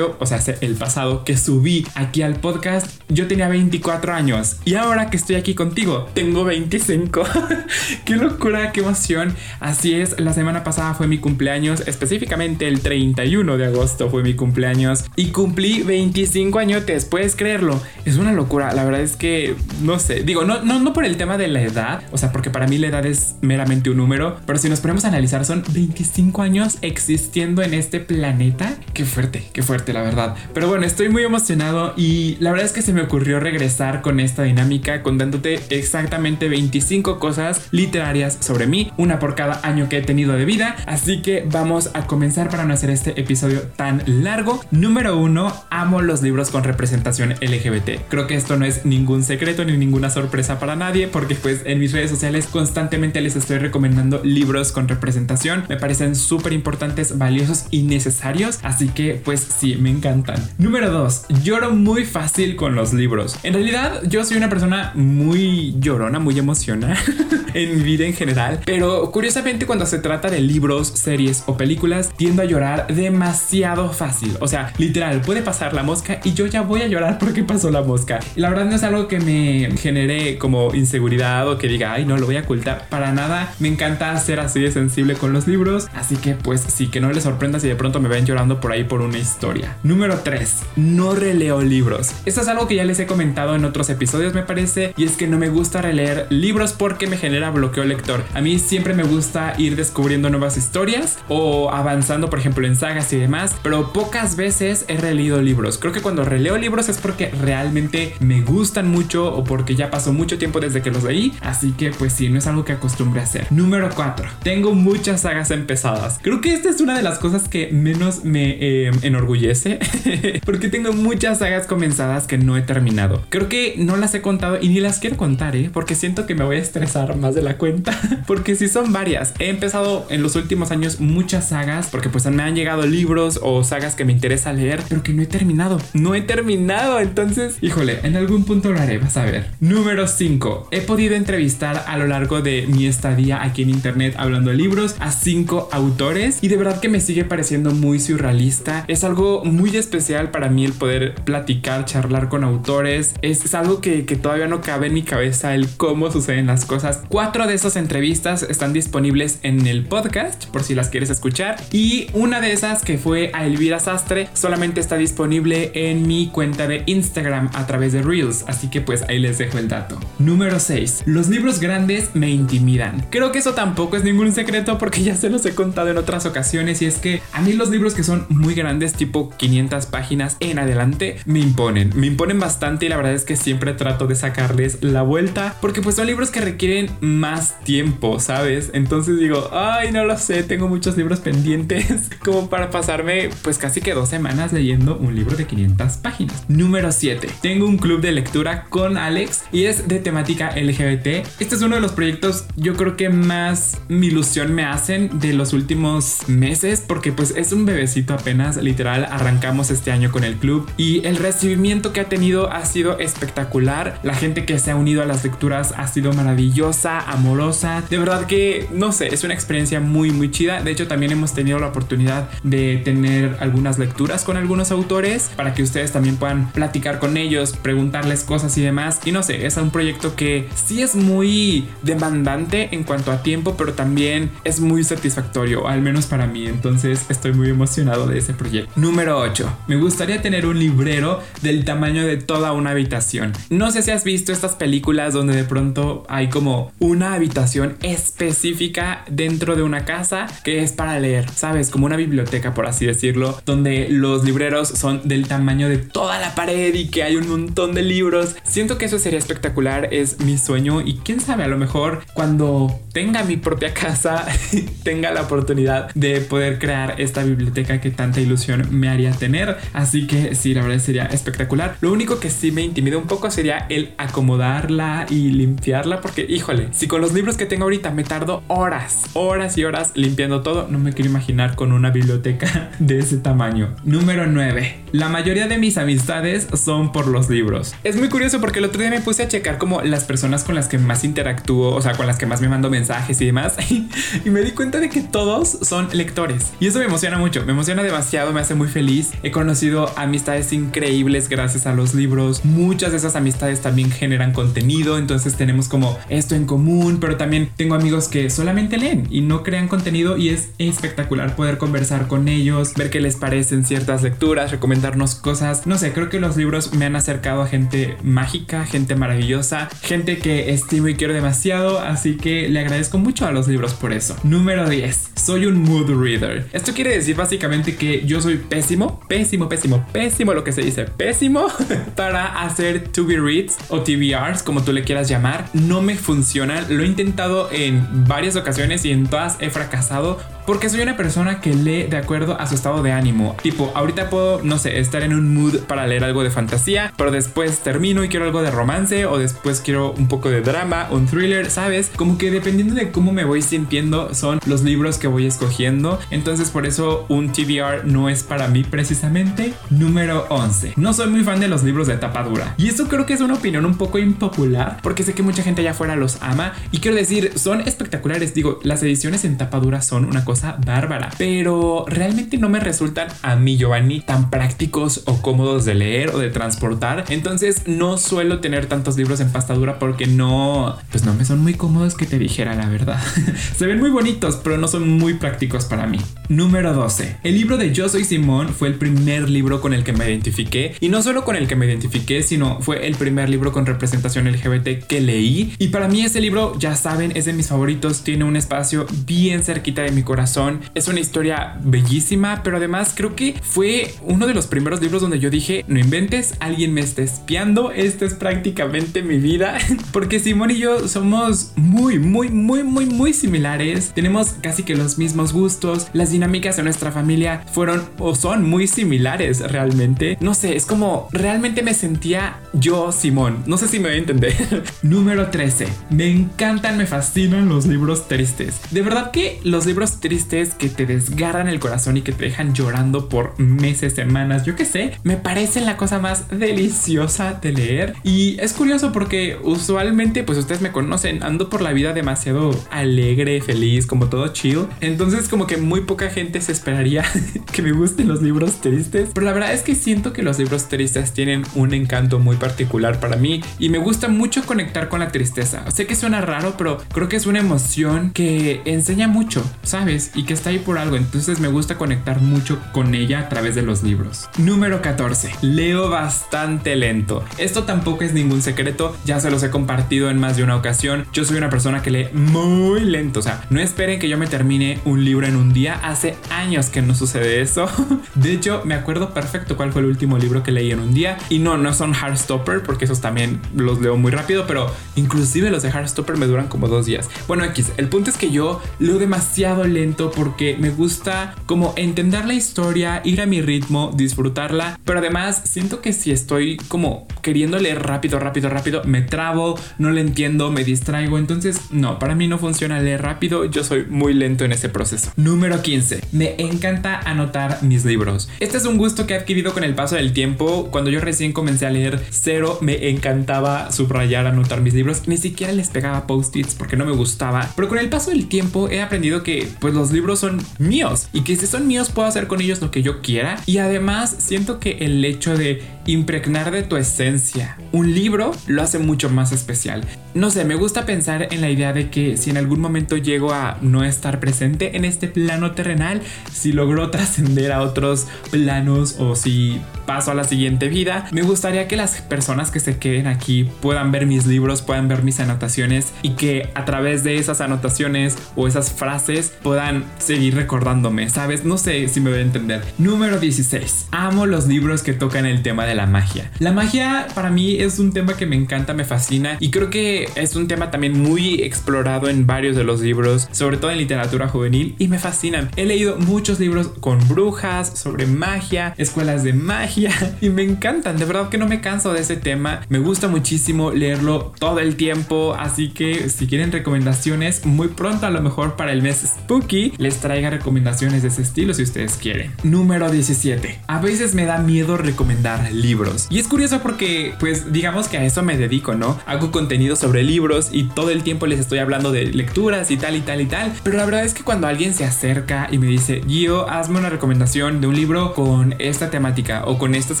o 0.20 0.26
sea, 0.26 0.40
el 0.60 0.74
pasado 0.74 1.24
que 1.24 1.36
subí 1.36 1.86
aquí 1.94 2.22
al 2.22 2.36
podcast, 2.36 2.86
yo 3.08 3.26
tenía 3.26 3.48
24 3.48 4.14
años 4.14 4.58
y 4.64 4.74
ahora 4.74 5.10
que 5.10 5.16
estoy 5.16 5.34
aquí 5.36 5.54
contigo, 5.54 6.08
tengo 6.14 6.44
25. 6.44 7.24
qué 8.04 8.16
locura, 8.16 8.70
qué 8.70 8.80
emoción. 8.80 9.34
Así 9.58 9.94
es, 9.94 10.20
la 10.20 10.32
semana 10.32 10.62
pasada 10.62 10.94
fue 10.94 11.08
mi 11.08 11.18
cumpleaños, 11.18 11.82
específicamente 11.86 12.68
el 12.68 12.80
31 12.80 13.56
de 13.56 13.66
agosto 13.66 14.08
fue 14.08 14.22
mi 14.22 14.34
cumpleaños 14.34 15.04
y 15.16 15.26
cumplí 15.26 15.82
25 15.82 16.58
añotes, 16.60 17.04
puedes 17.04 17.34
creerlo. 17.34 17.82
Es 18.04 18.16
una 18.18 18.32
locura, 18.32 18.72
la 18.72 18.84
verdad 18.84 19.00
es 19.00 19.16
que 19.16 19.56
no 19.82 19.98
sé, 19.98 20.22
digo, 20.22 20.44
no, 20.44 20.62
no, 20.62 20.78
no 20.78 20.92
por 20.92 21.04
el 21.04 21.16
tema 21.16 21.38
de 21.38 21.48
la 21.48 21.62
edad, 21.62 22.02
o 22.12 22.18
sea, 22.18 22.30
porque 22.30 22.50
para 22.50 22.68
mí 22.68 22.78
la 22.78 22.86
edad 22.86 23.04
es 23.04 23.34
meramente 23.40 23.90
un 23.90 23.96
número, 23.96 24.36
pero 24.46 24.58
si 24.60 24.68
nos 24.68 24.80
ponemos 24.80 25.04
a 25.04 25.08
analizar, 25.08 25.44
son 25.44 25.64
25 25.72 26.42
años 26.42 26.78
existiendo 26.82 27.62
en 27.62 27.74
este 27.74 27.98
planeta. 28.00 28.76
Qué 28.94 29.04
fuerte, 29.04 29.44
qué 29.56 29.62
fuerte, 29.62 29.94
la 29.94 30.02
verdad. 30.02 30.36
Pero 30.52 30.68
bueno, 30.68 30.84
estoy 30.84 31.08
muy 31.08 31.24
emocionado 31.24 31.94
y 31.96 32.36
la 32.40 32.50
verdad 32.50 32.66
es 32.66 32.72
que 32.72 32.82
se 32.82 32.92
me 32.92 33.00
ocurrió 33.00 33.40
regresar 33.40 34.02
con 34.02 34.20
esta 34.20 34.42
dinámica 34.42 35.02
contándote 35.02 35.58
exactamente 35.70 36.50
25 36.50 37.18
cosas 37.18 37.68
literarias 37.70 38.36
sobre 38.40 38.66
mí, 38.66 38.92
una 38.98 39.18
por 39.18 39.34
cada 39.34 39.66
año 39.66 39.88
que 39.88 39.96
he 39.96 40.02
tenido 40.02 40.34
de 40.34 40.44
vida. 40.44 40.76
Así 40.84 41.22
que 41.22 41.42
vamos 41.50 41.88
a 41.94 42.06
comenzar 42.06 42.50
para 42.50 42.66
no 42.66 42.74
hacer 42.74 42.90
este 42.90 43.18
episodio 43.18 43.62
tan 43.62 44.02
largo. 44.06 44.60
Número 44.70 45.16
uno, 45.16 45.54
amo 45.70 46.02
los 46.02 46.20
libros 46.20 46.50
con 46.50 46.62
representación 46.62 47.30
LGBT. 47.40 48.08
Creo 48.10 48.26
que 48.26 48.34
esto 48.34 48.58
no 48.58 48.66
es 48.66 48.84
ningún 48.84 49.22
secreto 49.22 49.64
ni 49.64 49.74
ninguna 49.78 50.10
sorpresa 50.10 50.58
para 50.58 50.76
nadie 50.76 51.08
porque 51.08 51.34
pues 51.34 51.62
en 51.64 51.78
mis 51.78 51.92
redes 51.92 52.10
sociales 52.10 52.46
constantemente 52.46 53.22
les 53.22 53.36
estoy 53.36 53.56
recomendando 53.56 54.20
libros 54.22 54.70
con 54.70 54.86
representación. 54.86 55.64
Me 55.70 55.78
parecen 55.78 56.14
súper 56.14 56.52
importantes, 56.52 57.16
valiosos 57.16 57.64
y 57.70 57.84
necesarios. 57.84 58.58
Así 58.62 58.88
que 58.88 59.14
pues 59.24 59.35
sí, 59.40 59.76
me 59.76 59.90
encantan. 59.90 60.36
Número 60.58 60.90
2. 60.90 61.26
Lloro 61.42 61.70
muy 61.70 62.04
fácil 62.04 62.56
con 62.56 62.74
los 62.74 62.92
libros. 62.92 63.36
En 63.42 63.54
realidad 63.54 64.02
yo 64.08 64.24
soy 64.24 64.36
una 64.36 64.48
persona 64.48 64.92
muy 64.94 65.74
llorona, 65.78 66.18
muy 66.18 66.38
emocional 66.38 66.96
en 67.54 67.76
mi 67.76 67.82
vida 67.82 68.04
en 68.04 68.14
general. 68.14 68.60
Pero 68.64 69.10
curiosamente 69.10 69.66
cuando 69.66 69.86
se 69.86 69.98
trata 69.98 70.30
de 70.30 70.40
libros, 70.40 70.88
series 70.88 71.44
o 71.46 71.56
películas, 71.56 72.10
tiendo 72.16 72.42
a 72.42 72.44
llorar 72.44 72.86
demasiado 72.88 73.92
fácil. 73.92 74.36
O 74.40 74.48
sea, 74.48 74.72
literal, 74.78 75.20
puede 75.22 75.42
pasar 75.42 75.74
la 75.74 75.82
mosca 75.82 76.20
y 76.24 76.34
yo 76.34 76.46
ya 76.46 76.62
voy 76.62 76.82
a 76.82 76.86
llorar 76.86 77.18
porque 77.18 77.42
pasó 77.42 77.70
la 77.70 77.82
mosca. 77.82 78.20
Y 78.34 78.40
la 78.40 78.50
verdad 78.50 78.66
no 78.66 78.76
es 78.76 78.82
algo 78.82 79.08
que 79.08 79.20
me 79.20 79.76
genere 79.76 80.38
como 80.38 80.74
inseguridad 80.74 81.48
o 81.48 81.58
que 81.58 81.68
diga, 81.68 81.92
ay, 81.92 82.04
no, 82.04 82.16
lo 82.16 82.26
voy 82.26 82.36
a 82.36 82.40
ocultar. 82.40 82.88
Para 82.88 83.12
nada, 83.12 83.52
me 83.58 83.68
encanta 83.68 84.16
ser 84.18 84.40
así 84.40 84.60
de 84.60 84.70
sensible 84.72 85.14
con 85.14 85.32
los 85.32 85.46
libros. 85.46 85.88
Así 85.94 86.16
que 86.16 86.34
pues 86.34 86.60
sí, 86.60 86.88
que 86.88 87.00
no 87.00 87.10
les 87.12 87.24
sorprenda 87.24 87.60
si 87.60 87.68
de 87.68 87.76
pronto 87.76 88.00
me 88.00 88.08
ven 88.08 88.26
llorando 88.26 88.60
por 88.60 88.72
ahí 88.72 88.84
por 88.84 89.00
una 89.00 89.18
historia. 89.26 89.76
Número 89.82 90.20
3. 90.20 90.62
No 90.76 91.14
releo 91.14 91.60
libros. 91.62 92.12
Esto 92.24 92.40
es 92.40 92.48
algo 92.48 92.68
que 92.68 92.76
ya 92.76 92.84
les 92.84 92.98
he 93.00 93.06
comentado 93.06 93.54
en 93.54 93.64
otros 93.64 93.90
episodios 93.90 94.34
me 94.34 94.42
parece. 94.42 94.94
Y 94.96 95.04
es 95.04 95.16
que 95.16 95.26
no 95.26 95.36
me 95.36 95.48
gusta 95.48 95.82
releer 95.82 96.26
libros 96.30 96.72
porque 96.72 97.06
me 97.06 97.16
genera 97.16 97.50
bloqueo 97.50 97.84
lector. 97.84 98.22
A 98.34 98.40
mí 98.40 98.58
siempre 98.58 98.94
me 98.94 99.02
gusta 99.02 99.54
ir 99.58 99.76
descubriendo 99.76 100.30
nuevas 100.30 100.56
historias 100.56 101.18
o 101.28 101.70
avanzando 101.70 102.30
por 102.30 102.38
ejemplo 102.38 102.66
en 102.66 102.76
sagas 102.76 103.12
y 103.12 103.16
demás. 103.16 103.56
Pero 103.62 103.92
pocas 103.92 104.36
veces 104.36 104.84
he 104.88 104.96
releído 104.96 105.42
libros. 105.42 105.78
Creo 105.78 105.92
que 105.92 106.00
cuando 106.00 106.24
releo 106.24 106.56
libros 106.56 106.88
es 106.88 106.98
porque 106.98 107.30
realmente 107.30 108.14
me 108.20 108.42
gustan 108.42 108.88
mucho 108.88 109.34
o 109.34 109.44
porque 109.44 109.74
ya 109.74 109.90
pasó 109.90 110.12
mucho 110.12 110.38
tiempo 110.38 110.60
desde 110.60 110.82
que 110.82 110.90
los 110.90 111.02
leí. 111.02 111.34
Así 111.40 111.72
que 111.72 111.90
pues 111.90 112.12
sí, 112.12 112.28
no 112.28 112.38
es 112.38 112.46
algo 112.46 112.64
que 112.64 112.72
acostumbre 112.72 113.20
a 113.20 113.24
hacer. 113.24 113.46
Número 113.50 113.90
4. 113.94 114.28
Tengo 114.42 114.72
muchas 114.72 115.22
sagas 115.22 115.50
empezadas. 115.50 116.20
Creo 116.22 116.40
que 116.40 116.54
esta 116.54 116.70
es 116.70 116.80
una 116.80 116.96
de 116.96 117.02
las 117.02 117.18
cosas 117.18 117.48
que 117.48 117.70
menos 117.72 118.24
me 118.24 118.56
eh, 118.60 118.90
enorgullece. 119.16 119.78
porque 120.44 120.68
tengo 120.68 120.92
muchas 120.92 121.38
sagas 121.38 121.66
comenzadas 121.66 122.26
que 122.26 122.38
no 122.38 122.56
he 122.56 122.62
terminado. 122.62 123.22
Creo 123.28 123.48
que 123.48 123.74
no 123.78 123.96
las 123.96 124.14
he 124.14 124.22
contado 124.22 124.58
y 124.60 124.68
ni 124.68 124.80
las 124.80 124.98
quiero 124.98 125.16
contar, 125.16 125.56
¿eh? 125.56 125.70
Porque 125.72 125.94
siento 125.94 126.26
que 126.26 126.34
me 126.34 126.44
voy 126.44 126.56
a 126.56 126.60
estresar 126.60 127.16
más 127.16 127.34
de 127.34 127.42
la 127.42 127.58
cuenta. 127.58 127.98
porque 128.26 128.54
si 128.54 128.68
son 128.68 128.92
varias. 128.92 129.34
He 129.38 129.48
empezado 129.48 130.06
en 130.10 130.22
los 130.22 130.36
últimos 130.36 130.70
años 130.70 131.00
muchas 131.00 131.48
sagas. 131.48 131.88
Porque 131.90 132.08
pues 132.08 132.26
me 132.26 132.42
han 132.42 132.54
llegado 132.54 132.86
libros 132.86 133.40
o 133.42 133.64
sagas 133.64 133.94
que 133.94 134.04
me 134.04 134.12
interesa 134.12 134.52
leer. 134.52 134.82
Pero 134.88 135.02
que 135.02 135.12
no 135.12 135.22
he 135.22 135.26
terminado. 135.26 135.80
No 135.94 136.14
he 136.14 136.22
terminado. 136.22 137.00
Entonces, 137.00 137.56
híjole, 137.60 138.00
en 138.02 138.16
algún 138.16 138.44
punto 138.44 138.72
lo 138.72 138.80
haré. 138.80 138.98
Vas 138.98 139.16
a 139.16 139.24
ver. 139.24 139.46
Número 139.60 140.06
5. 140.06 140.68
He 140.70 140.80
podido 140.80 141.14
entrevistar 141.14 141.84
a 141.86 141.96
lo 141.96 142.06
largo 142.06 142.42
de 142.42 142.66
mi 142.66 142.86
estadía 142.86 143.42
aquí 143.42 143.62
en 143.62 143.70
internet 143.70 144.14
hablando 144.18 144.50
de 144.50 144.56
libros 144.56 144.96
a 144.98 145.10
cinco 145.10 145.68
autores. 145.72 146.38
Y 146.42 146.48
de 146.48 146.56
verdad 146.56 146.80
que 146.80 146.88
me 146.88 147.00
sigue 147.00 147.24
pareciendo 147.24 147.72
muy 147.72 147.98
surrealista. 147.98 148.84
Es 148.88 149.04
algo 149.06 149.44
muy 149.44 149.76
especial 149.76 150.30
para 150.30 150.48
mí 150.48 150.64
el 150.64 150.72
poder 150.72 151.14
platicar, 151.14 151.84
charlar 151.84 152.28
con 152.28 152.44
autores. 152.44 153.14
Es, 153.22 153.54
algo 153.54 153.80
que, 153.80 154.02
todavía 154.02 154.48
no 154.48 154.60
cabe 154.60 154.88
en 154.88 154.94
mi 154.94 155.02
cabeza 155.02 155.54
el 155.54 155.68
cómo 155.76 156.10
suceden 156.10 156.46
las 156.46 156.64
cosas. 156.64 157.02
Cuatro 157.08 157.46
de 157.46 157.54
esas 157.54 157.76
entrevistas 157.76 158.42
están 158.42 158.72
disponibles 158.72 159.38
en 159.42 159.66
el 159.66 159.84
podcast 159.84 160.46
por 160.46 160.62
si 160.62 160.74
las 160.74 160.88
quieres 160.88 161.10
escuchar. 161.10 161.56
Y 161.72 162.08
una 162.12 162.40
de 162.40 162.52
esas 162.52 162.82
que 162.82 162.98
fue 162.98 163.30
a 163.32 163.46
Elvira 163.46 163.78
Sastre 163.78 164.28
solamente 164.34 164.80
está 164.80 164.96
disponible 164.96 165.70
en 165.74 166.06
mi 166.06 166.28
cuenta 166.28 166.66
de 166.66 166.82
Instagram 166.86 167.50
a 167.54 167.66
través 167.66 167.92
de 167.92 168.02
Reels. 168.02 168.44
Así 168.48 168.68
que 168.68 168.80
pues 168.80 169.02
ahí 169.08 169.18
les 169.18 169.38
dejo 169.38 169.58
el 169.58 169.68
dato. 169.68 169.98
Número 170.18 170.58
6. 170.58 171.04
Los 171.06 171.28
libros 171.28 171.60
grandes 171.60 172.10
me 172.14 172.30
intimidan. 172.30 173.06
Creo 173.10 173.32
que 173.32 173.38
eso 173.38 173.54
tampoco 173.54 173.96
es 173.96 174.04
ningún 174.04 174.32
secreto 174.32 174.78
porque 174.78 175.02
ya 175.02 175.16
se 175.16 175.30
los 175.30 175.46
he 175.46 175.54
contado 175.54 175.90
en 175.90 175.98
otras 175.98 176.26
ocasiones 176.26 176.82
y 176.82 176.86
es 176.86 176.98
que 176.98 177.22
a 177.32 177.40
mí 177.40 177.52
los 177.52 177.70
libros 177.70 177.94
que 177.94 178.02
son 178.02 178.26
muy 178.28 178.54
grandes, 178.54 178.94
tipo 178.96 179.30
500 179.36 179.86
páginas 179.86 180.36
en 180.40 180.58
adelante, 180.58 181.18
me 181.24 181.40
imponen. 181.40 181.92
Me 181.94 182.06
imponen 182.06 182.40
bastante 182.40 182.86
y 182.86 182.88
la 182.88 182.96
verdad 182.96 183.14
es 183.14 183.24
que 183.24 183.36
siempre 183.36 183.72
trato 183.72 184.06
de 184.06 184.14
sacarles 184.14 184.82
la 184.82 185.02
vuelta 185.02 185.56
porque 185.60 185.82
pues 185.82 185.96
son 185.96 186.06
libros 186.06 186.30
que 186.30 186.40
requieren 186.40 186.90
más 187.00 187.60
tiempo, 187.64 188.20
¿sabes? 188.20 188.70
Entonces 188.72 189.18
digo, 189.18 189.50
ay, 189.52 189.92
no 189.92 190.04
lo 190.04 190.18
sé, 190.18 190.42
tengo 190.42 190.68
muchos 190.68 190.96
libros 190.96 191.20
pendientes 191.20 192.10
como 192.24 192.48
para 192.48 192.70
pasarme 192.70 193.30
pues 193.42 193.58
casi 193.58 193.80
que 193.80 193.94
dos 193.94 194.08
semanas 194.08 194.52
leyendo 194.52 194.96
un 194.96 195.14
libro 195.14 195.36
de 195.36 195.46
500 195.46 195.98
páginas. 195.98 196.44
Número 196.48 196.92
7. 196.92 197.28
Tengo 197.42 197.66
un 197.66 197.78
club 197.78 198.00
de 198.00 198.12
lectura 198.12 198.64
con 198.68 198.96
Alex 198.96 199.44
y 199.52 199.64
es 199.64 199.88
de 199.88 199.98
temática 199.98 200.54
LGBT. 200.56 201.06
Este 201.40 201.54
es 201.54 201.62
uno 201.62 201.76
de 201.76 201.80
los 201.80 201.92
proyectos 201.92 202.46
yo 202.56 202.74
creo 202.74 202.96
que 202.96 203.08
más 203.08 203.80
mi 203.88 204.08
ilusión 204.08 204.54
me 204.54 204.64
hacen 204.64 205.18
de 205.18 205.32
los 205.32 205.52
últimos 205.52 206.28
meses 206.28 206.82
porque 206.86 207.12
pues 207.12 207.34
es 207.36 207.52
un 207.52 207.66
bebecito 207.66 208.14
apenas, 208.14 208.56
literal, 208.86 209.08
arrancamos 209.10 209.70
este 209.70 209.90
año 209.90 210.12
con 210.12 210.22
el 210.22 210.36
club 210.36 210.68
y 210.76 211.04
el 211.06 211.16
recibimiento 211.16 211.92
que 211.92 212.00
ha 212.00 212.08
tenido 212.08 212.52
ha 212.52 212.64
sido 212.64 212.98
espectacular. 212.98 213.98
La 214.02 214.14
gente 214.14 214.44
que 214.44 214.58
se 214.58 214.70
ha 214.70 214.76
unido 214.76 215.02
a 215.02 215.06
las 215.06 215.24
lecturas 215.24 215.74
ha 215.76 215.88
sido 215.88 216.12
maravillosa, 216.12 217.00
amorosa. 217.00 217.82
De 217.90 217.98
verdad 217.98 218.26
que, 218.26 218.68
no 218.72 218.92
sé, 218.92 219.12
es 219.12 219.24
una 219.24 219.34
experiencia 219.34 219.80
muy, 219.80 220.10
muy 220.10 220.30
chida. 220.30 220.62
De 220.62 220.70
hecho, 220.70 220.86
también 220.86 221.12
hemos 221.12 221.34
tenido 221.34 221.58
la 221.58 221.68
oportunidad 221.68 222.28
de 222.42 222.80
tener 222.84 223.36
algunas 223.40 223.78
lecturas 223.78 224.24
con 224.24 224.36
algunos 224.36 224.70
autores 224.70 225.30
para 225.34 225.52
que 225.52 225.62
ustedes 225.62 225.92
también 225.92 226.16
puedan 226.16 226.52
platicar 226.52 226.98
con 226.98 227.16
ellos, 227.16 227.56
preguntarles 227.56 228.22
cosas 228.22 228.56
y 228.56 228.62
demás. 228.62 229.00
Y 229.04 229.12
no 229.12 229.22
sé, 229.22 229.46
es 229.46 229.56
un 229.56 229.70
proyecto 229.70 230.14
que 230.14 230.48
sí 230.54 230.82
es 230.82 230.94
muy 230.94 231.66
demandante 231.82 232.68
en 232.72 232.84
cuanto 232.84 233.10
a 233.10 233.22
tiempo, 233.22 233.56
pero 233.56 233.72
también 233.72 234.30
es 234.44 234.60
muy 234.60 234.84
satisfactorio, 234.84 235.66
al 235.66 235.82
menos 235.82 236.06
para 236.06 236.26
mí. 236.26 236.46
Entonces 236.46 237.06
estoy 237.08 237.32
muy 237.32 237.50
emocionado 237.50 238.06
de 238.06 238.18
ese 238.18 238.32
proyecto. 238.32 238.75
Número 238.76 239.18
8. 239.18 239.60
Me 239.68 239.76
gustaría 239.76 240.20
tener 240.20 240.44
un 240.44 240.58
librero 240.58 241.22
del 241.40 241.64
tamaño 241.64 242.06
de 242.06 242.18
toda 242.18 242.52
una 242.52 242.70
habitación. 242.70 243.32
No 243.48 243.70
sé 243.70 243.80
si 243.80 243.90
has 243.90 244.04
visto 244.04 244.32
estas 244.32 244.54
películas 244.54 245.14
donde 245.14 245.34
de 245.34 245.44
pronto 245.44 246.04
hay 246.10 246.28
como 246.28 246.72
una 246.78 247.14
habitación 247.14 247.78
específica 247.80 249.02
dentro 249.08 249.56
de 249.56 249.62
una 249.62 249.86
casa 249.86 250.26
que 250.44 250.62
es 250.62 250.72
para 250.72 251.00
leer, 251.00 251.30
¿sabes? 251.30 251.70
Como 251.70 251.86
una 251.86 251.96
biblioteca, 251.96 252.52
por 252.52 252.66
así 252.66 252.84
decirlo, 252.84 253.40
donde 253.46 253.88
los 253.88 254.24
libreros 254.24 254.68
son 254.68 255.08
del 255.08 255.26
tamaño 255.26 255.70
de 255.70 255.78
toda 255.78 256.20
la 256.20 256.34
pared 256.34 256.74
y 256.74 256.88
que 256.88 257.02
hay 257.02 257.16
un 257.16 257.30
montón 257.30 257.74
de 257.74 257.82
libros. 257.82 258.36
Siento 258.44 258.76
que 258.76 258.84
eso 258.84 258.98
sería 258.98 259.18
espectacular, 259.18 259.88
es 259.90 260.20
mi 260.20 260.36
sueño 260.36 260.82
y 260.82 260.98
quién 260.98 261.20
sabe, 261.20 261.44
a 261.44 261.48
lo 261.48 261.56
mejor 261.56 262.02
cuando 262.12 262.78
tenga 262.92 263.24
mi 263.24 263.38
propia 263.38 263.72
casa, 263.74 264.26
tenga 264.82 265.12
la 265.12 265.22
oportunidad 265.22 265.90
de 265.94 266.20
poder 266.20 266.58
crear 266.58 267.00
esta 267.00 267.24
biblioteca 267.24 267.80
que 267.80 267.90
tanta 267.90 268.20
ilusión 268.20 268.65
me 268.70 268.88
haría 268.88 269.12
tener. 269.12 269.56
Así 269.72 270.06
que 270.06 270.34
sí, 270.34 270.54
la 270.54 270.62
verdad 270.62 270.78
sería 270.78 271.04
espectacular. 271.06 271.76
Lo 271.80 271.92
único 271.92 272.20
que 272.20 272.30
sí 272.30 272.50
me 272.50 272.62
intimida 272.62 272.98
un 272.98 273.06
poco 273.06 273.30
sería 273.30 273.66
el 273.68 273.94
acomodarla 273.98 275.06
y 275.08 275.30
limpiarla, 275.30 276.00
porque 276.00 276.26
híjole, 276.28 276.68
si 276.72 276.86
con 276.86 277.00
los 277.00 277.12
libros 277.12 277.36
que 277.36 277.46
tengo 277.46 277.64
ahorita 277.64 277.90
me 277.90 278.04
tardo 278.04 278.42
horas, 278.48 279.04
horas 279.14 279.56
y 279.58 279.64
horas 279.64 279.92
limpiando 279.94 280.42
todo, 280.42 280.68
no 280.70 280.78
me 280.78 280.92
quiero 280.92 281.10
imaginar 281.10 281.54
con 281.56 281.72
una 281.72 281.90
biblioteca 281.90 282.70
de 282.78 282.98
ese 282.98 283.18
tamaño. 283.18 283.74
Número 283.84 284.26
9. 284.26 284.84
La 284.92 285.08
mayoría 285.08 285.46
de 285.48 285.58
mis 285.58 285.78
amistades 285.78 286.46
son 286.54 286.92
por 286.92 287.08
los 287.08 287.28
libros. 287.28 287.74
Es 287.84 287.96
muy 287.96 288.08
curioso 288.08 288.40
porque 288.40 288.60
el 288.60 288.64
otro 288.64 288.80
día 288.80 288.90
me 288.90 289.00
puse 289.00 289.22
a 289.22 289.28
checar 289.28 289.58
como 289.58 289.82
las 289.82 290.04
personas 290.04 290.44
con 290.44 290.54
las 290.54 290.68
que 290.68 290.78
más 290.78 291.04
interactúo, 291.04 291.74
o 291.74 291.82
sea, 291.82 291.92
con 291.92 292.06
las 292.06 292.18
que 292.18 292.26
más 292.26 292.40
me 292.40 292.48
mando 292.48 292.70
mensajes 292.70 293.20
y 293.20 293.26
demás, 293.26 293.56
y 294.24 294.30
me 294.30 294.40
di 294.42 294.52
cuenta 294.52 294.80
de 294.80 294.88
que 294.88 295.00
todos 295.00 295.58
son 295.62 295.88
lectores. 295.92 296.52
Y 296.60 296.68
eso 296.68 296.78
me 296.78 296.86
emociona 296.86 297.18
mucho, 297.18 297.44
me 297.44 297.52
emociona 297.52 297.82
demasiado, 297.82 298.32
me 298.32 298.40
hace 298.40 298.54
muy 298.56 298.68
feliz. 298.68 299.12
He 299.22 299.30
conocido 299.30 299.92
amistades 299.96 300.52
increíbles 300.52 301.28
gracias 301.28 301.66
a 301.66 301.74
los 301.74 301.94
libros. 301.94 302.44
Muchas 302.44 302.90
de 302.92 302.98
esas 302.98 303.16
amistades 303.16 303.60
también 303.60 303.90
generan 303.90 304.32
contenido, 304.32 304.98
entonces 304.98 305.34
tenemos 305.36 305.68
como 305.68 305.98
esto 306.08 306.34
en 306.34 306.46
común, 306.46 306.98
pero 307.00 307.16
también 307.16 307.50
tengo 307.56 307.74
amigos 307.74 308.08
que 308.08 308.30
solamente 308.30 308.78
leen 308.78 309.06
y 309.10 309.20
no 309.20 309.42
crean 309.42 309.68
contenido 309.68 310.16
y 310.16 310.30
es 310.30 310.50
espectacular 310.58 311.36
poder 311.36 311.58
conversar 311.58 312.08
con 312.08 312.28
ellos, 312.28 312.74
ver 312.74 312.90
qué 312.90 313.00
les 313.00 313.16
parecen 313.16 313.64
ciertas 313.64 314.02
lecturas, 314.02 314.50
recomendarnos 314.50 315.14
cosas. 315.14 315.66
No 315.66 315.78
sé, 315.78 315.92
creo 315.92 316.08
que 316.08 316.20
los 316.20 316.36
libros 316.36 316.74
me 316.74 316.84
han 316.84 316.96
acercado 316.96 317.42
a 317.42 317.46
gente 317.46 317.96
mágica, 318.02 318.64
gente 318.64 318.96
maravillosa, 318.96 319.68
gente 319.82 320.18
que 320.18 320.50
estimo 320.50 320.88
y 320.88 320.94
quiero 320.94 321.14
demasiado, 321.14 321.80
así 321.80 322.16
que 322.16 322.48
le 322.48 322.60
agradezco 322.60 322.98
mucho 322.98 323.26
a 323.26 323.32
los 323.32 323.48
libros 323.48 323.74
por 323.74 323.92
eso. 323.92 324.16
Número 324.22 324.68
10. 324.68 325.10
Soy 325.14 325.46
un 325.46 325.62
mood 325.62 325.90
reader. 325.90 326.46
Esto 326.52 326.72
quiere 326.72 326.94
decir 326.94 327.16
básicamente 327.16 327.76
que 327.76 328.04
yo 328.06 328.20
soy 328.36 328.44
pésimo, 328.44 329.00
pésimo, 329.08 329.48
pésimo, 329.48 329.86
pésimo 329.92 330.34
lo 330.34 330.44
que 330.44 330.52
se 330.52 330.62
dice, 330.62 330.84
pésimo 330.84 331.46
para 331.96 332.42
hacer 332.42 332.88
to 332.88 333.06
be 333.06 333.16
reads 333.16 333.56
o 333.68 333.80
TBRs, 333.80 334.42
como 334.42 334.62
tú 334.62 334.72
le 334.72 334.82
quieras 334.82 335.08
llamar. 335.08 335.46
No 335.52 335.80
me 335.80 335.96
funcionan. 335.96 336.66
Lo 336.68 336.82
he 336.82 336.86
intentado 336.86 337.48
en 337.50 338.06
varias 338.06 338.36
ocasiones 338.36 338.84
y 338.84 338.90
en 338.90 339.06
todas 339.06 339.36
he 339.40 339.50
fracasado 339.50 340.18
porque 340.46 340.70
soy 340.70 340.80
una 340.80 340.96
persona 340.96 341.40
que 341.40 341.52
lee 341.52 341.84
de 341.84 341.96
acuerdo 341.96 342.40
a 342.40 342.46
su 342.46 342.54
estado 342.54 342.82
de 342.82 342.92
ánimo. 342.92 343.36
Tipo, 343.42 343.72
ahorita 343.74 344.08
puedo, 344.08 344.40
no 344.42 344.58
sé, 344.58 344.78
estar 344.78 345.02
en 345.02 345.12
un 345.12 345.34
mood 345.34 345.58
para 345.66 345.86
leer 345.86 346.04
algo 346.04 346.22
de 346.22 346.30
fantasía, 346.30 346.92
pero 346.96 347.10
después 347.10 347.60
termino 347.60 348.04
y 348.04 348.08
quiero 348.08 348.26
algo 348.26 348.42
de 348.42 348.52
romance 348.52 349.06
o 349.06 349.18
después 349.18 349.60
quiero 349.60 349.92
un 349.92 350.06
poco 350.06 350.30
de 350.30 350.42
drama, 350.42 350.86
un 350.90 351.06
thriller, 351.06 351.50
¿sabes? 351.50 351.90
Como 351.96 352.16
que 352.16 352.30
dependiendo 352.30 352.74
de 352.74 352.92
cómo 352.92 353.12
me 353.12 353.24
voy 353.24 353.42
sintiendo 353.42 354.14
son 354.14 354.38
los 354.46 354.62
libros 354.62 354.98
que 354.98 355.08
voy 355.08 355.26
escogiendo. 355.26 355.98
Entonces 356.10 356.50
por 356.50 356.64
eso 356.64 357.06
un 357.08 357.32
TBR 357.32 357.84
no 357.84 358.08
es 358.08 358.22
para 358.26 358.48
mí 358.48 358.64
precisamente. 358.64 359.54
Número 359.70 360.26
11. 360.28 360.74
No 360.76 360.92
soy 360.92 361.08
muy 361.08 361.24
fan 361.24 361.40
de 361.40 361.48
los 361.48 361.62
libros 361.62 361.86
de 361.86 361.96
tapa 361.96 362.22
dura. 362.22 362.54
Y 362.58 362.68
eso 362.68 362.88
creo 362.88 363.06
que 363.06 363.14
es 363.14 363.20
una 363.20 363.34
opinión 363.34 363.64
un 363.64 363.78
poco 363.78 363.98
impopular 363.98 364.78
porque 364.82 365.02
sé 365.02 365.14
que 365.14 365.22
mucha 365.22 365.42
gente 365.42 365.62
allá 365.62 365.70
afuera 365.70 365.96
los 365.96 366.18
ama 366.20 366.52
y 366.70 366.78
quiero 366.78 366.96
decir, 366.96 367.32
son 367.36 367.60
espectaculares. 367.62 368.34
Digo, 368.34 368.60
las 368.62 368.82
ediciones 368.82 369.24
en 369.24 369.36
tapa 369.36 369.60
dura 369.60 369.82
son 369.82 370.04
una 370.04 370.24
cosa 370.24 370.58
bárbara, 370.64 371.10
pero 371.18 371.84
realmente 371.88 372.38
no 372.38 372.48
me 372.48 372.60
resultan 372.60 373.08
a 373.22 373.36
mí, 373.36 373.56
Giovanni, 373.56 374.00
tan 374.00 374.30
prácticos 374.30 375.02
o 375.06 375.22
cómodos 375.22 375.64
de 375.64 375.74
leer 375.74 376.10
o 376.10 376.18
de 376.18 376.30
transportar. 376.30 377.04
Entonces 377.08 377.62
no 377.66 377.98
suelo 377.98 378.40
tener 378.40 378.66
tantos 378.66 378.96
libros 378.96 379.20
en 379.20 379.30
pasta 379.30 379.54
dura 379.54 379.78
porque 379.78 380.06
no, 380.06 380.76
pues 380.90 381.04
no 381.04 381.14
me 381.14 381.24
son 381.24 381.40
muy 381.40 381.54
cómodos 381.54 381.94
que 381.94 382.06
te 382.06 382.18
dijera 382.18 382.54
la 382.54 382.68
verdad. 382.68 383.00
Se 383.56 383.66
ven 383.66 383.80
muy 383.80 383.90
bonitos, 383.90 384.36
pero 384.42 384.58
no 384.58 384.68
son 384.68 384.88
muy 384.88 385.14
prácticos 385.14 385.64
para 385.64 385.86
mí. 385.86 385.98
Número 386.28 386.72
12. 386.72 387.18
El 387.22 387.34
libro 387.34 387.56
de 387.56 387.72
Yo 387.72 387.88
Soy 387.88 388.04
Simón 388.16 388.48
fue 388.48 388.68
el 388.68 388.76
primer 388.76 389.28
libro 389.28 389.60
con 389.60 389.74
el 389.74 389.84
que 389.84 389.92
me 389.92 390.08
identifiqué. 390.08 390.74
Y 390.80 390.88
no 390.88 391.02
solo 391.02 391.22
con 391.22 391.36
el 391.36 391.46
que 391.46 391.54
me 391.54 391.66
identifiqué, 391.66 392.22
sino 392.22 392.62
fue 392.62 392.86
el 392.86 392.94
primer 392.94 393.28
libro 393.28 393.52
con 393.52 393.66
representación 393.66 394.26
LGBT 394.26 394.86
que 394.86 395.02
leí. 395.02 395.52
Y 395.58 395.68
para 395.68 395.86
mí 395.86 396.00
ese 396.00 396.22
libro, 396.22 396.58
ya 396.58 396.76
saben, 396.76 397.12
es 397.14 397.26
de 397.26 397.34
mis 397.34 397.48
favoritos, 397.48 398.04
tiene 398.04 398.24
un 398.24 398.36
espacio 398.36 398.86
bien 399.04 399.42
cerquita 399.42 399.82
de 399.82 399.90
mi 399.90 400.02
corazón. 400.02 400.60
Es 400.74 400.88
una 400.88 401.00
historia 401.00 401.58
bellísima, 401.62 402.40
pero 402.42 402.56
además 402.56 402.94
creo 402.96 403.14
que 403.14 403.34
fue 403.42 403.94
uno 404.00 404.26
de 404.26 404.32
los 404.32 404.46
primeros 404.46 404.80
libros 404.80 405.02
donde 405.02 405.18
yo 405.18 405.28
dije, 405.28 405.66
no 405.68 405.78
inventes, 405.78 406.36
alguien 406.40 406.72
me 406.72 406.80
está 406.80 407.02
espiando, 407.02 407.70
esta 407.70 408.06
es 408.06 408.14
prácticamente 408.14 409.02
mi 409.02 409.18
vida, 409.18 409.58
porque 409.92 410.20
Simón 410.20 410.52
y 410.52 410.58
yo 410.58 410.88
somos 410.88 411.52
muy, 411.56 411.98
muy, 411.98 412.30
muy, 412.30 412.62
muy, 412.62 412.86
muy 412.86 413.12
similares, 413.12 413.92
tenemos 413.94 414.36
casi 414.40 414.62
que 414.62 414.74
los 414.74 414.96
mismos 414.96 415.34
gustos, 415.34 415.88
las 415.92 416.12
dinámicas 416.12 416.56
de 416.56 416.62
nuestra 416.62 416.92
familia 416.92 417.44
fueron 417.52 417.84
o 418.06 418.14
son 418.14 418.48
muy 418.48 418.66
similares 418.66 419.40
realmente, 419.40 420.16
no 420.20 420.34
sé, 420.34 420.56
es 420.56 420.64
como 420.64 421.08
realmente 421.12 421.62
me 421.62 421.74
sentía 421.74 422.40
yo 422.52 422.92
Simón, 422.92 423.42
no 423.46 423.58
sé 423.58 423.68
si 423.68 423.78
me 423.78 423.88
voy 423.88 423.96
a 423.96 424.00
entender. 424.00 424.62
Número 424.82 425.30
13, 425.30 425.66
me 425.90 426.08
encantan, 426.10 426.78
me 426.78 426.86
fascinan 426.86 427.48
los 427.48 427.66
libros 427.66 428.08
tristes, 428.08 428.60
de 428.70 428.82
verdad 428.82 429.10
que 429.10 429.40
los 429.42 429.66
libros 429.66 430.00
tristes 430.00 430.54
que 430.54 430.68
te 430.68 430.86
desgarran 430.86 431.48
el 431.48 431.58
corazón 431.58 431.96
y 431.96 432.02
que 432.02 432.12
te 432.12 432.26
dejan 432.26 432.54
llorando 432.54 433.08
por 433.08 433.38
meses, 433.38 433.94
semanas, 433.94 434.44
yo 434.44 434.54
qué 434.54 434.64
sé, 434.64 434.92
me 435.02 435.16
parecen 435.16 435.66
la 435.66 435.76
cosa 435.76 435.98
más 435.98 436.28
deliciosa 436.30 437.34
de 437.34 437.52
leer. 437.52 437.94
Y 438.04 438.36
es 438.40 438.52
curioso 438.52 438.92
porque 438.92 439.38
usualmente, 439.42 440.22
pues 440.22 440.38
ustedes 440.38 440.60
me 440.60 440.72
conocen, 440.72 441.22
ando 441.22 441.50
por 441.50 441.62
la 441.62 441.72
vida 441.72 441.92
demasiado 441.92 442.50
alegre, 442.70 443.40
feliz, 443.40 443.86
como 443.86 444.06
todo 444.06 444.28
chill. 444.28 444.66
Entonces 444.80 445.28
como 445.28 445.46
que 445.46 445.56
muy 445.56 445.82
poca 445.82 446.10
gente 446.10 446.40
se 446.40 446.52
esperaría 446.52 447.04
que 447.52 447.62
me 447.62 447.72
gusten 447.96 448.08
los 448.08 448.20
libros 448.20 448.60
tristes. 448.60 449.08
Pero 449.14 449.24
la 449.24 449.32
verdad 449.32 449.54
es 449.54 449.62
que 449.62 449.74
siento 449.74 450.12
que 450.12 450.22
los 450.22 450.38
libros 450.38 450.68
tristes 450.68 451.12
tienen 451.12 451.44
un 451.54 451.72
encanto 451.72 452.18
muy 452.18 452.36
particular 452.36 453.00
para 453.00 453.16
mí 453.16 453.40
y 453.58 453.70
me 453.70 453.78
gusta 453.78 454.08
mucho 454.08 454.44
conectar 454.44 454.90
con 454.90 455.00
la 455.00 455.10
tristeza. 455.12 455.64
Sé 455.70 455.86
que 455.86 455.94
suena 455.94 456.20
raro, 456.20 456.56
pero 456.58 456.76
creo 456.92 457.08
que 457.08 457.16
es 457.16 457.24
una 457.24 457.38
emoción 457.38 458.10
que 458.10 458.60
enseña 458.66 459.08
mucho, 459.08 459.42
¿sabes? 459.62 460.10
y 460.14 460.24
que 460.24 460.34
está 460.34 460.50
ahí 460.50 460.58
por 460.58 460.76
algo, 460.76 460.96
entonces 460.96 461.40
me 461.40 461.48
gusta 461.48 461.78
conectar 461.78 462.20
mucho 462.20 462.58
con 462.72 462.94
ella 462.94 463.20
a 463.20 463.28
través 463.30 463.54
de 463.54 463.62
los 463.62 463.82
libros. 463.82 464.28
Número 464.36 464.82
14. 464.82 465.30
Leo 465.40 465.88
bastante 465.88 466.76
lento. 466.76 467.24
Esto 467.38 467.64
tampoco 467.64 468.04
es 468.04 468.12
ningún 468.12 468.42
secreto, 468.42 468.94
ya 469.06 469.20
se 469.20 469.30
los 469.30 469.42
he 469.42 469.48
compartido 469.48 470.10
en 470.10 470.18
más 470.18 470.36
de 470.36 470.42
una 470.42 470.56
ocasión. 470.56 471.06
Yo 471.14 471.24
soy 471.24 471.38
una 471.38 471.48
persona 471.48 471.80
que 471.80 471.90
lee 471.90 472.08
muy 472.12 472.80
lento, 472.80 473.20
o 473.20 473.22
sea, 473.22 473.42
no 473.48 473.60
esperen 473.60 473.98
que 473.98 474.08
yo 474.08 474.18
me 474.18 474.26
termine 474.26 474.80
un 474.84 475.02
libro 475.04 475.26
en 475.26 475.36
un 475.36 475.54
día. 475.54 475.80
Hace 475.82 476.16
años 476.30 476.68
que 476.68 476.82
no 476.82 476.94
sucede 476.94 477.40
eso. 477.40 477.70
De 478.14 478.32
hecho, 478.32 478.62
me 478.64 478.74
acuerdo 478.74 479.12
perfecto 479.12 479.56
cuál 479.56 479.72
fue 479.72 479.82
el 479.82 479.88
último 479.88 480.18
libro 480.18 480.42
que 480.42 480.52
leí 480.52 480.70
en 480.70 480.80
un 480.80 480.94
día. 480.94 481.18
Y 481.28 481.38
no, 481.38 481.56
no 481.56 481.72
son 481.74 481.94
Heartstopper, 481.94 482.62
porque 482.62 482.84
esos 482.84 483.00
también 483.00 483.40
los 483.54 483.80
leo 483.80 483.96
muy 483.96 484.10
rápido, 484.10 484.46
pero 484.46 484.70
inclusive 484.94 485.50
los 485.50 485.62
de 485.62 485.70
Heartstopper 485.70 486.16
me 486.16 486.26
duran 486.26 486.48
como 486.48 486.68
dos 486.68 486.86
días. 486.86 487.08
Bueno, 487.28 487.44
X, 487.44 487.72
el 487.76 487.88
punto 487.88 488.10
es 488.10 488.16
que 488.16 488.30
yo 488.30 488.60
leo 488.78 488.98
demasiado 488.98 489.64
lento 489.64 490.10
porque 490.10 490.56
me 490.58 490.70
gusta 490.70 491.34
como 491.46 491.74
entender 491.76 492.24
la 492.24 492.34
historia, 492.34 493.02
ir 493.04 493.20
a 493.20 493.26
mi 493.26 493.42
ritmo, 493.42 493.92
disfrutarla, 493.94 494.78
pero 494.84 494.98
además 494.98 495.42
siento 495.44 495.80
que 495.80 495.92
si 495.92 496.12
estoy 496.12 496.56
como 496.68 497.06
queriendo 497.22 497.58
leer 497.58 497.82
rápido, 497.82 498.18
rápido, 498.18 498.48
rápido, 498.48 498.82
me 498.84 499.02
trabo, 499.02 499.58
no 499.78 499.90
le 499.90 500.00
entiendo, 500.00 500.50
me 500.50 500.64
distraigo, 500.64 501.18
entonces 501.18 501.60
no, 501.70 501.98
para 501.98 502.14
mí 502.14 502.28
no 502.28 502.38
funciona 502.38 502.80
leer 502.80 503.02
rápido, 503.02 503.44
yo 503.44 503.64
soy 503.64 503.84
muy 503.88 504.14
lento 504.14 504.44
en 504.44 504.52
ese 504.52 504.68
proceso. 504.68 505.12
Número 505.16 505.62
15. 505.62 506.00
Me 506.12 506.36
encanta 506.38 507.00
anotar 507.00 507.62
mis 507.62 507.75
libros. 507.84 508.28
Este 508.40 508.56
es 508.56 508.64
un 508.64 508.78
gusto 508.78 509.06
que 509.06 509.14
he 509.14 509.16
adquirido 509.16 509.52
con 509.52 509.64
el 509.64 509.74
paso 509.74 509.96
del 509.96 510.12
tiempo. 510.12 510.68
Cuando 510.70 510.90
yo 510.90 511.00
recién 511.00 511.32
comencé 511.32 511.66
a 511.66 511.70
leer 511.70 512.00
cero, 512.10 512.58
me 512.60 512.88
encantaba 512.90 513.72
subrayar, 513.72 514.26
anotar 514.26 514.60
mis 514.60 514.74
libros. 514.74 515.06
Ni 515.06 515.16
siquiera 515.16 515.52
les 515.52 515.68
pegaba 515.68 516.06
post-its 516.06 516.54
porque 516.54 516.76
no 516.76 516.84
me 516.84 516.92
gustaba. 516.92 517.50
Pero 517.54 517.68
con 517.68 517.78
el 517.78 517.88
paso 517.88 518.10
del 518.10 518.28
tiempo 518.28 518.68
he 518.68 518.80
aprendido 518.80 519.22
que 519.22 519.48
pues 519.60 519.74
los 519.74 519.92
libros 519.92 520.20
son 520.20 520.42
míos 520.58 521.08
y 521.12 521.22
que 521.22 521.36
si 521.36 521.46
son 521.46 521.66
míos 521.66 521.90
puedo 521.90 522.08
hacer 522.08 522.26
con 522.26 522.40
ellos 522.40 522.60
lo 522.60 522.70
que 522.70 522.82
yo 522.82 523.00
quiera. 523.02 523.40
Y 523.46 523.58
además 523.58 524.14
siento 524.18 524.60
que 524.60 524.78
el 524.80 525.04
hecho 525.04 525.36
de 525.36 525.75
impregnar 525.86 526.50
de 526.50 526.62
tu 526.62 526.76
esencia 526.76 527.56
un 527.72 527.94
libro 527.94 528.32
lo 528.46 528.62
hace 528.62 528.78
mucho 528.78 529.10
más 529.10 529.32
especial. 529.32 529.84
No 530.14 530.30
sé, 530.30 530.44
me 530.44 530.54
gusta 530.54 530.86
pensar 530.86 531.28
en 531.30 531.40
la 531.40 531.50
idea 531.50 531.72
de 531.72 531.90
que 531.90 532.16
si 532.16 532.30
en 532.30 532.36
algún 532.36 532.60
momento 532.60 532.96
llego 532.96 533.32
a 533.32 533.58
no 533.60 533.84
estar 533.84 534.18
presente 534.18 534.76
en 534.76 534.84
este 534.84 535.08
plano 535.08 535.52
terrenal, 535.52 536.00
si 536.32 536.52
logro 536.52 536.90
trascender 536.96 537.52
a 537.52 537.62
otros 537.62 538.06
planos 538.30 538.96
o 538.98 539.14
si 539.14 539.60
paso 539.86 540.10
a 540.10 540.14
la 540.14 540.24
siguiente 540.24 540.68
vida, 540.68 541.06
me 541.12 541.22
gustaría 541.22 541.68
que 541.68 541.76
las 541.76 542.02
personas 542.02 542.50
que 542.50 542.60
se 542.60 542.78
queden 542.78 543.06
aquí 543.06 543.48
puedan 543.62 543.92
ver 543.92 544.06
mis 544.06 544.26
libros, 544.26 544.62
puedan 544.62 544.88
ver 544.88 545.02
mis 545.02 545.20
anotaciones 545.20 545.92
y 546.02 546.10
que 546.10 546.50
a 546.54 546.64
través 546.64 547.04
de 547.04 547.16
esas 547.16 547.40
anotaciones 547.40 548.16
o 548.34 548.48
esas 548.48 548.72
frases 548.72 549.32
puedan 549.42 549.84
seguir 549.98 550.34
recordándome, 550.34 551.08
¿sabes? 551.08 551.44
No 551.44 551.56
sé 551.56 551.88
si 551.88 552.00
me 552.00 552.10
voy 552.10 552.18
a 552.18 552.22
entender. 552.22 552.64
Número 552.78 553.18
16. 553.18 553.88
Amo 553.92 554.26
los 554.26 554.46
libros 554.46 554.82
que 554.82 554.92
tocan 554.92 555.26
el 555.26 555.42
tema 555.42 555.64
de 555.64 555.74
la 555.74 555.86
magia. 555.86 556.30
La 556.40 556.52
magia 556.52 557.06
para 557.14 557.30
mí 557.30 557.56
es 557.56 557.78
un 557.78 557.92
tema 557.92 558.16
que 558.16 558.26
me 558.26 558.36
encanta, 558.36 558.74
me 558.74 558.84
fascina 558.84 559.36
y 559.40 559.50
creo 559.50 559.70
que 559.70 560.08
es 560.16 560.34
un 560.36 560.48
tema 560.48 560.70
también 560.70 561.00
muy 561.00 561.42
explorado 561.42 562.08
en 562.08 562.26
varios 562.26 562.56
de 562.56 562.64
los 562.64 562.80
libros, 562.80 563.28
sobre 563.30 563.56
todo 563.56 563.70
en 563.70 563.78
literatura 563.78 564.28
juvenil 564.28 564.74
y 564.78 564.88
me 564.88 564.98
fascinan. 564.98 565.50
He 565.56 565.64
leído 565.64 565.96
muchos 565.98 566.40
libros 566.40 566.68
con 566.80 567.06
brujas, 567.08 567.78
sobre 567.78 568.06
magia, 568.06 568.74
escuelas 568.76 569.22
de 569.22 569.32
magia 569.32 569.75
y 570.20 570.30
me 570.30 570.42
encantan, 570.42 570.96
de 570.96 571.04
verdad 571.04 571.28
que 571.28 571.38
no 571.38 571.46
me 571.46 571.60
canso 571.60 571.92
de 571.92 572.00
ese 572.00 572.16
tema, 572.16 572.62
me 572.68 572.78
gusta 572.78 573.08
muchísimo 573.08 573.70
leerlo 573.70 574.32
todo 574.38 574.60
el 574.60 574.76
tiempo, 574.76 575.34
así 575.38 575.70
que 575.70 576.08
si 576.08 576.26
quieren 576.26 576.52
recomendaciones, 576.52 577.44
muy 577.44 577.68
pronto 577.68 578.06
a 578.06 578.10
lo 578.10 578.20
mejor 578.22 578.56
para 578.56 578.72
el 578.72 578.82
mes 578.82 579.04
spooky 579.06 579.72
les 579.78 579.98
traiga 579.98 580.30
recomendaciones 580.30 581.02
de 581.02 581.08
ese 581.08 581.22
estilo 581.22 581.54
si 581.54 581.62
ustedes 581.62 581.96
quieren. 581.96 582.32
Número 582.42 582.90
17. 582.90 583.60
A 583.66 583.80
veces 583.80 584.14
me 584.14 584.24
da 584.24 584.38
miedo 584.38 584.76
recomendar 584.76 585.52
libros. 585.52 586.06
Y 586.10 586.18
es 586.18 586.28
curioso 586.28 586.60
porque, 586.62 587.14
pues, 587.18 587.52
digamos 587.52 587.88
que 587.88 587.98
a 587.98 588.04
eso 588.04 588.22
me 588.22 588.36
dedico, 588.36 588.74
¿no? 588.74 588.98
Hago 589.06 589.30
contenido 589.30 589.76
sobre 589.76 590.02
libros 590.02 590.48
y 590.52 590.64
todo 590.64 590.90
el 590.90 591.02
tiempo 591.02 591.26
les 591.26 591.40
estoy 591.40 591.58
hablando 591.58 591.92
de 591.92 592.06
lecturas 592.06 592.70
y 592.70 592.76
tal 592.76 592.96
y 592.96 593.00
tal 593.00 593.20
y 593.20 593.26
tal. 593.26 593.52
Pero 593.62 593.76
la 593.76 593.84
verdad 593.84 594.04
es 594.04 594.14
que 594.14 594.22
cuando 594.22 594.46
alguien 594.46 594.74
se 594.74 594.84
acerca 594.84 595.48
y 595.50 595.58
me 595.58 595.66
dice, 595.66 596.02
Gio, 596.06 596.48
hazme 596.48 596.78
una 596.78 596.90
recomendación 596.90 597.60
de 597.60 597.66
un 597.66 597.74
libro 597.74 598.14
con 598.14 598.54
esta 598.58 598.90
temática 598.90 599.42
o 599.46 599.58
con 599.58 599.65
estas 599.74 600.00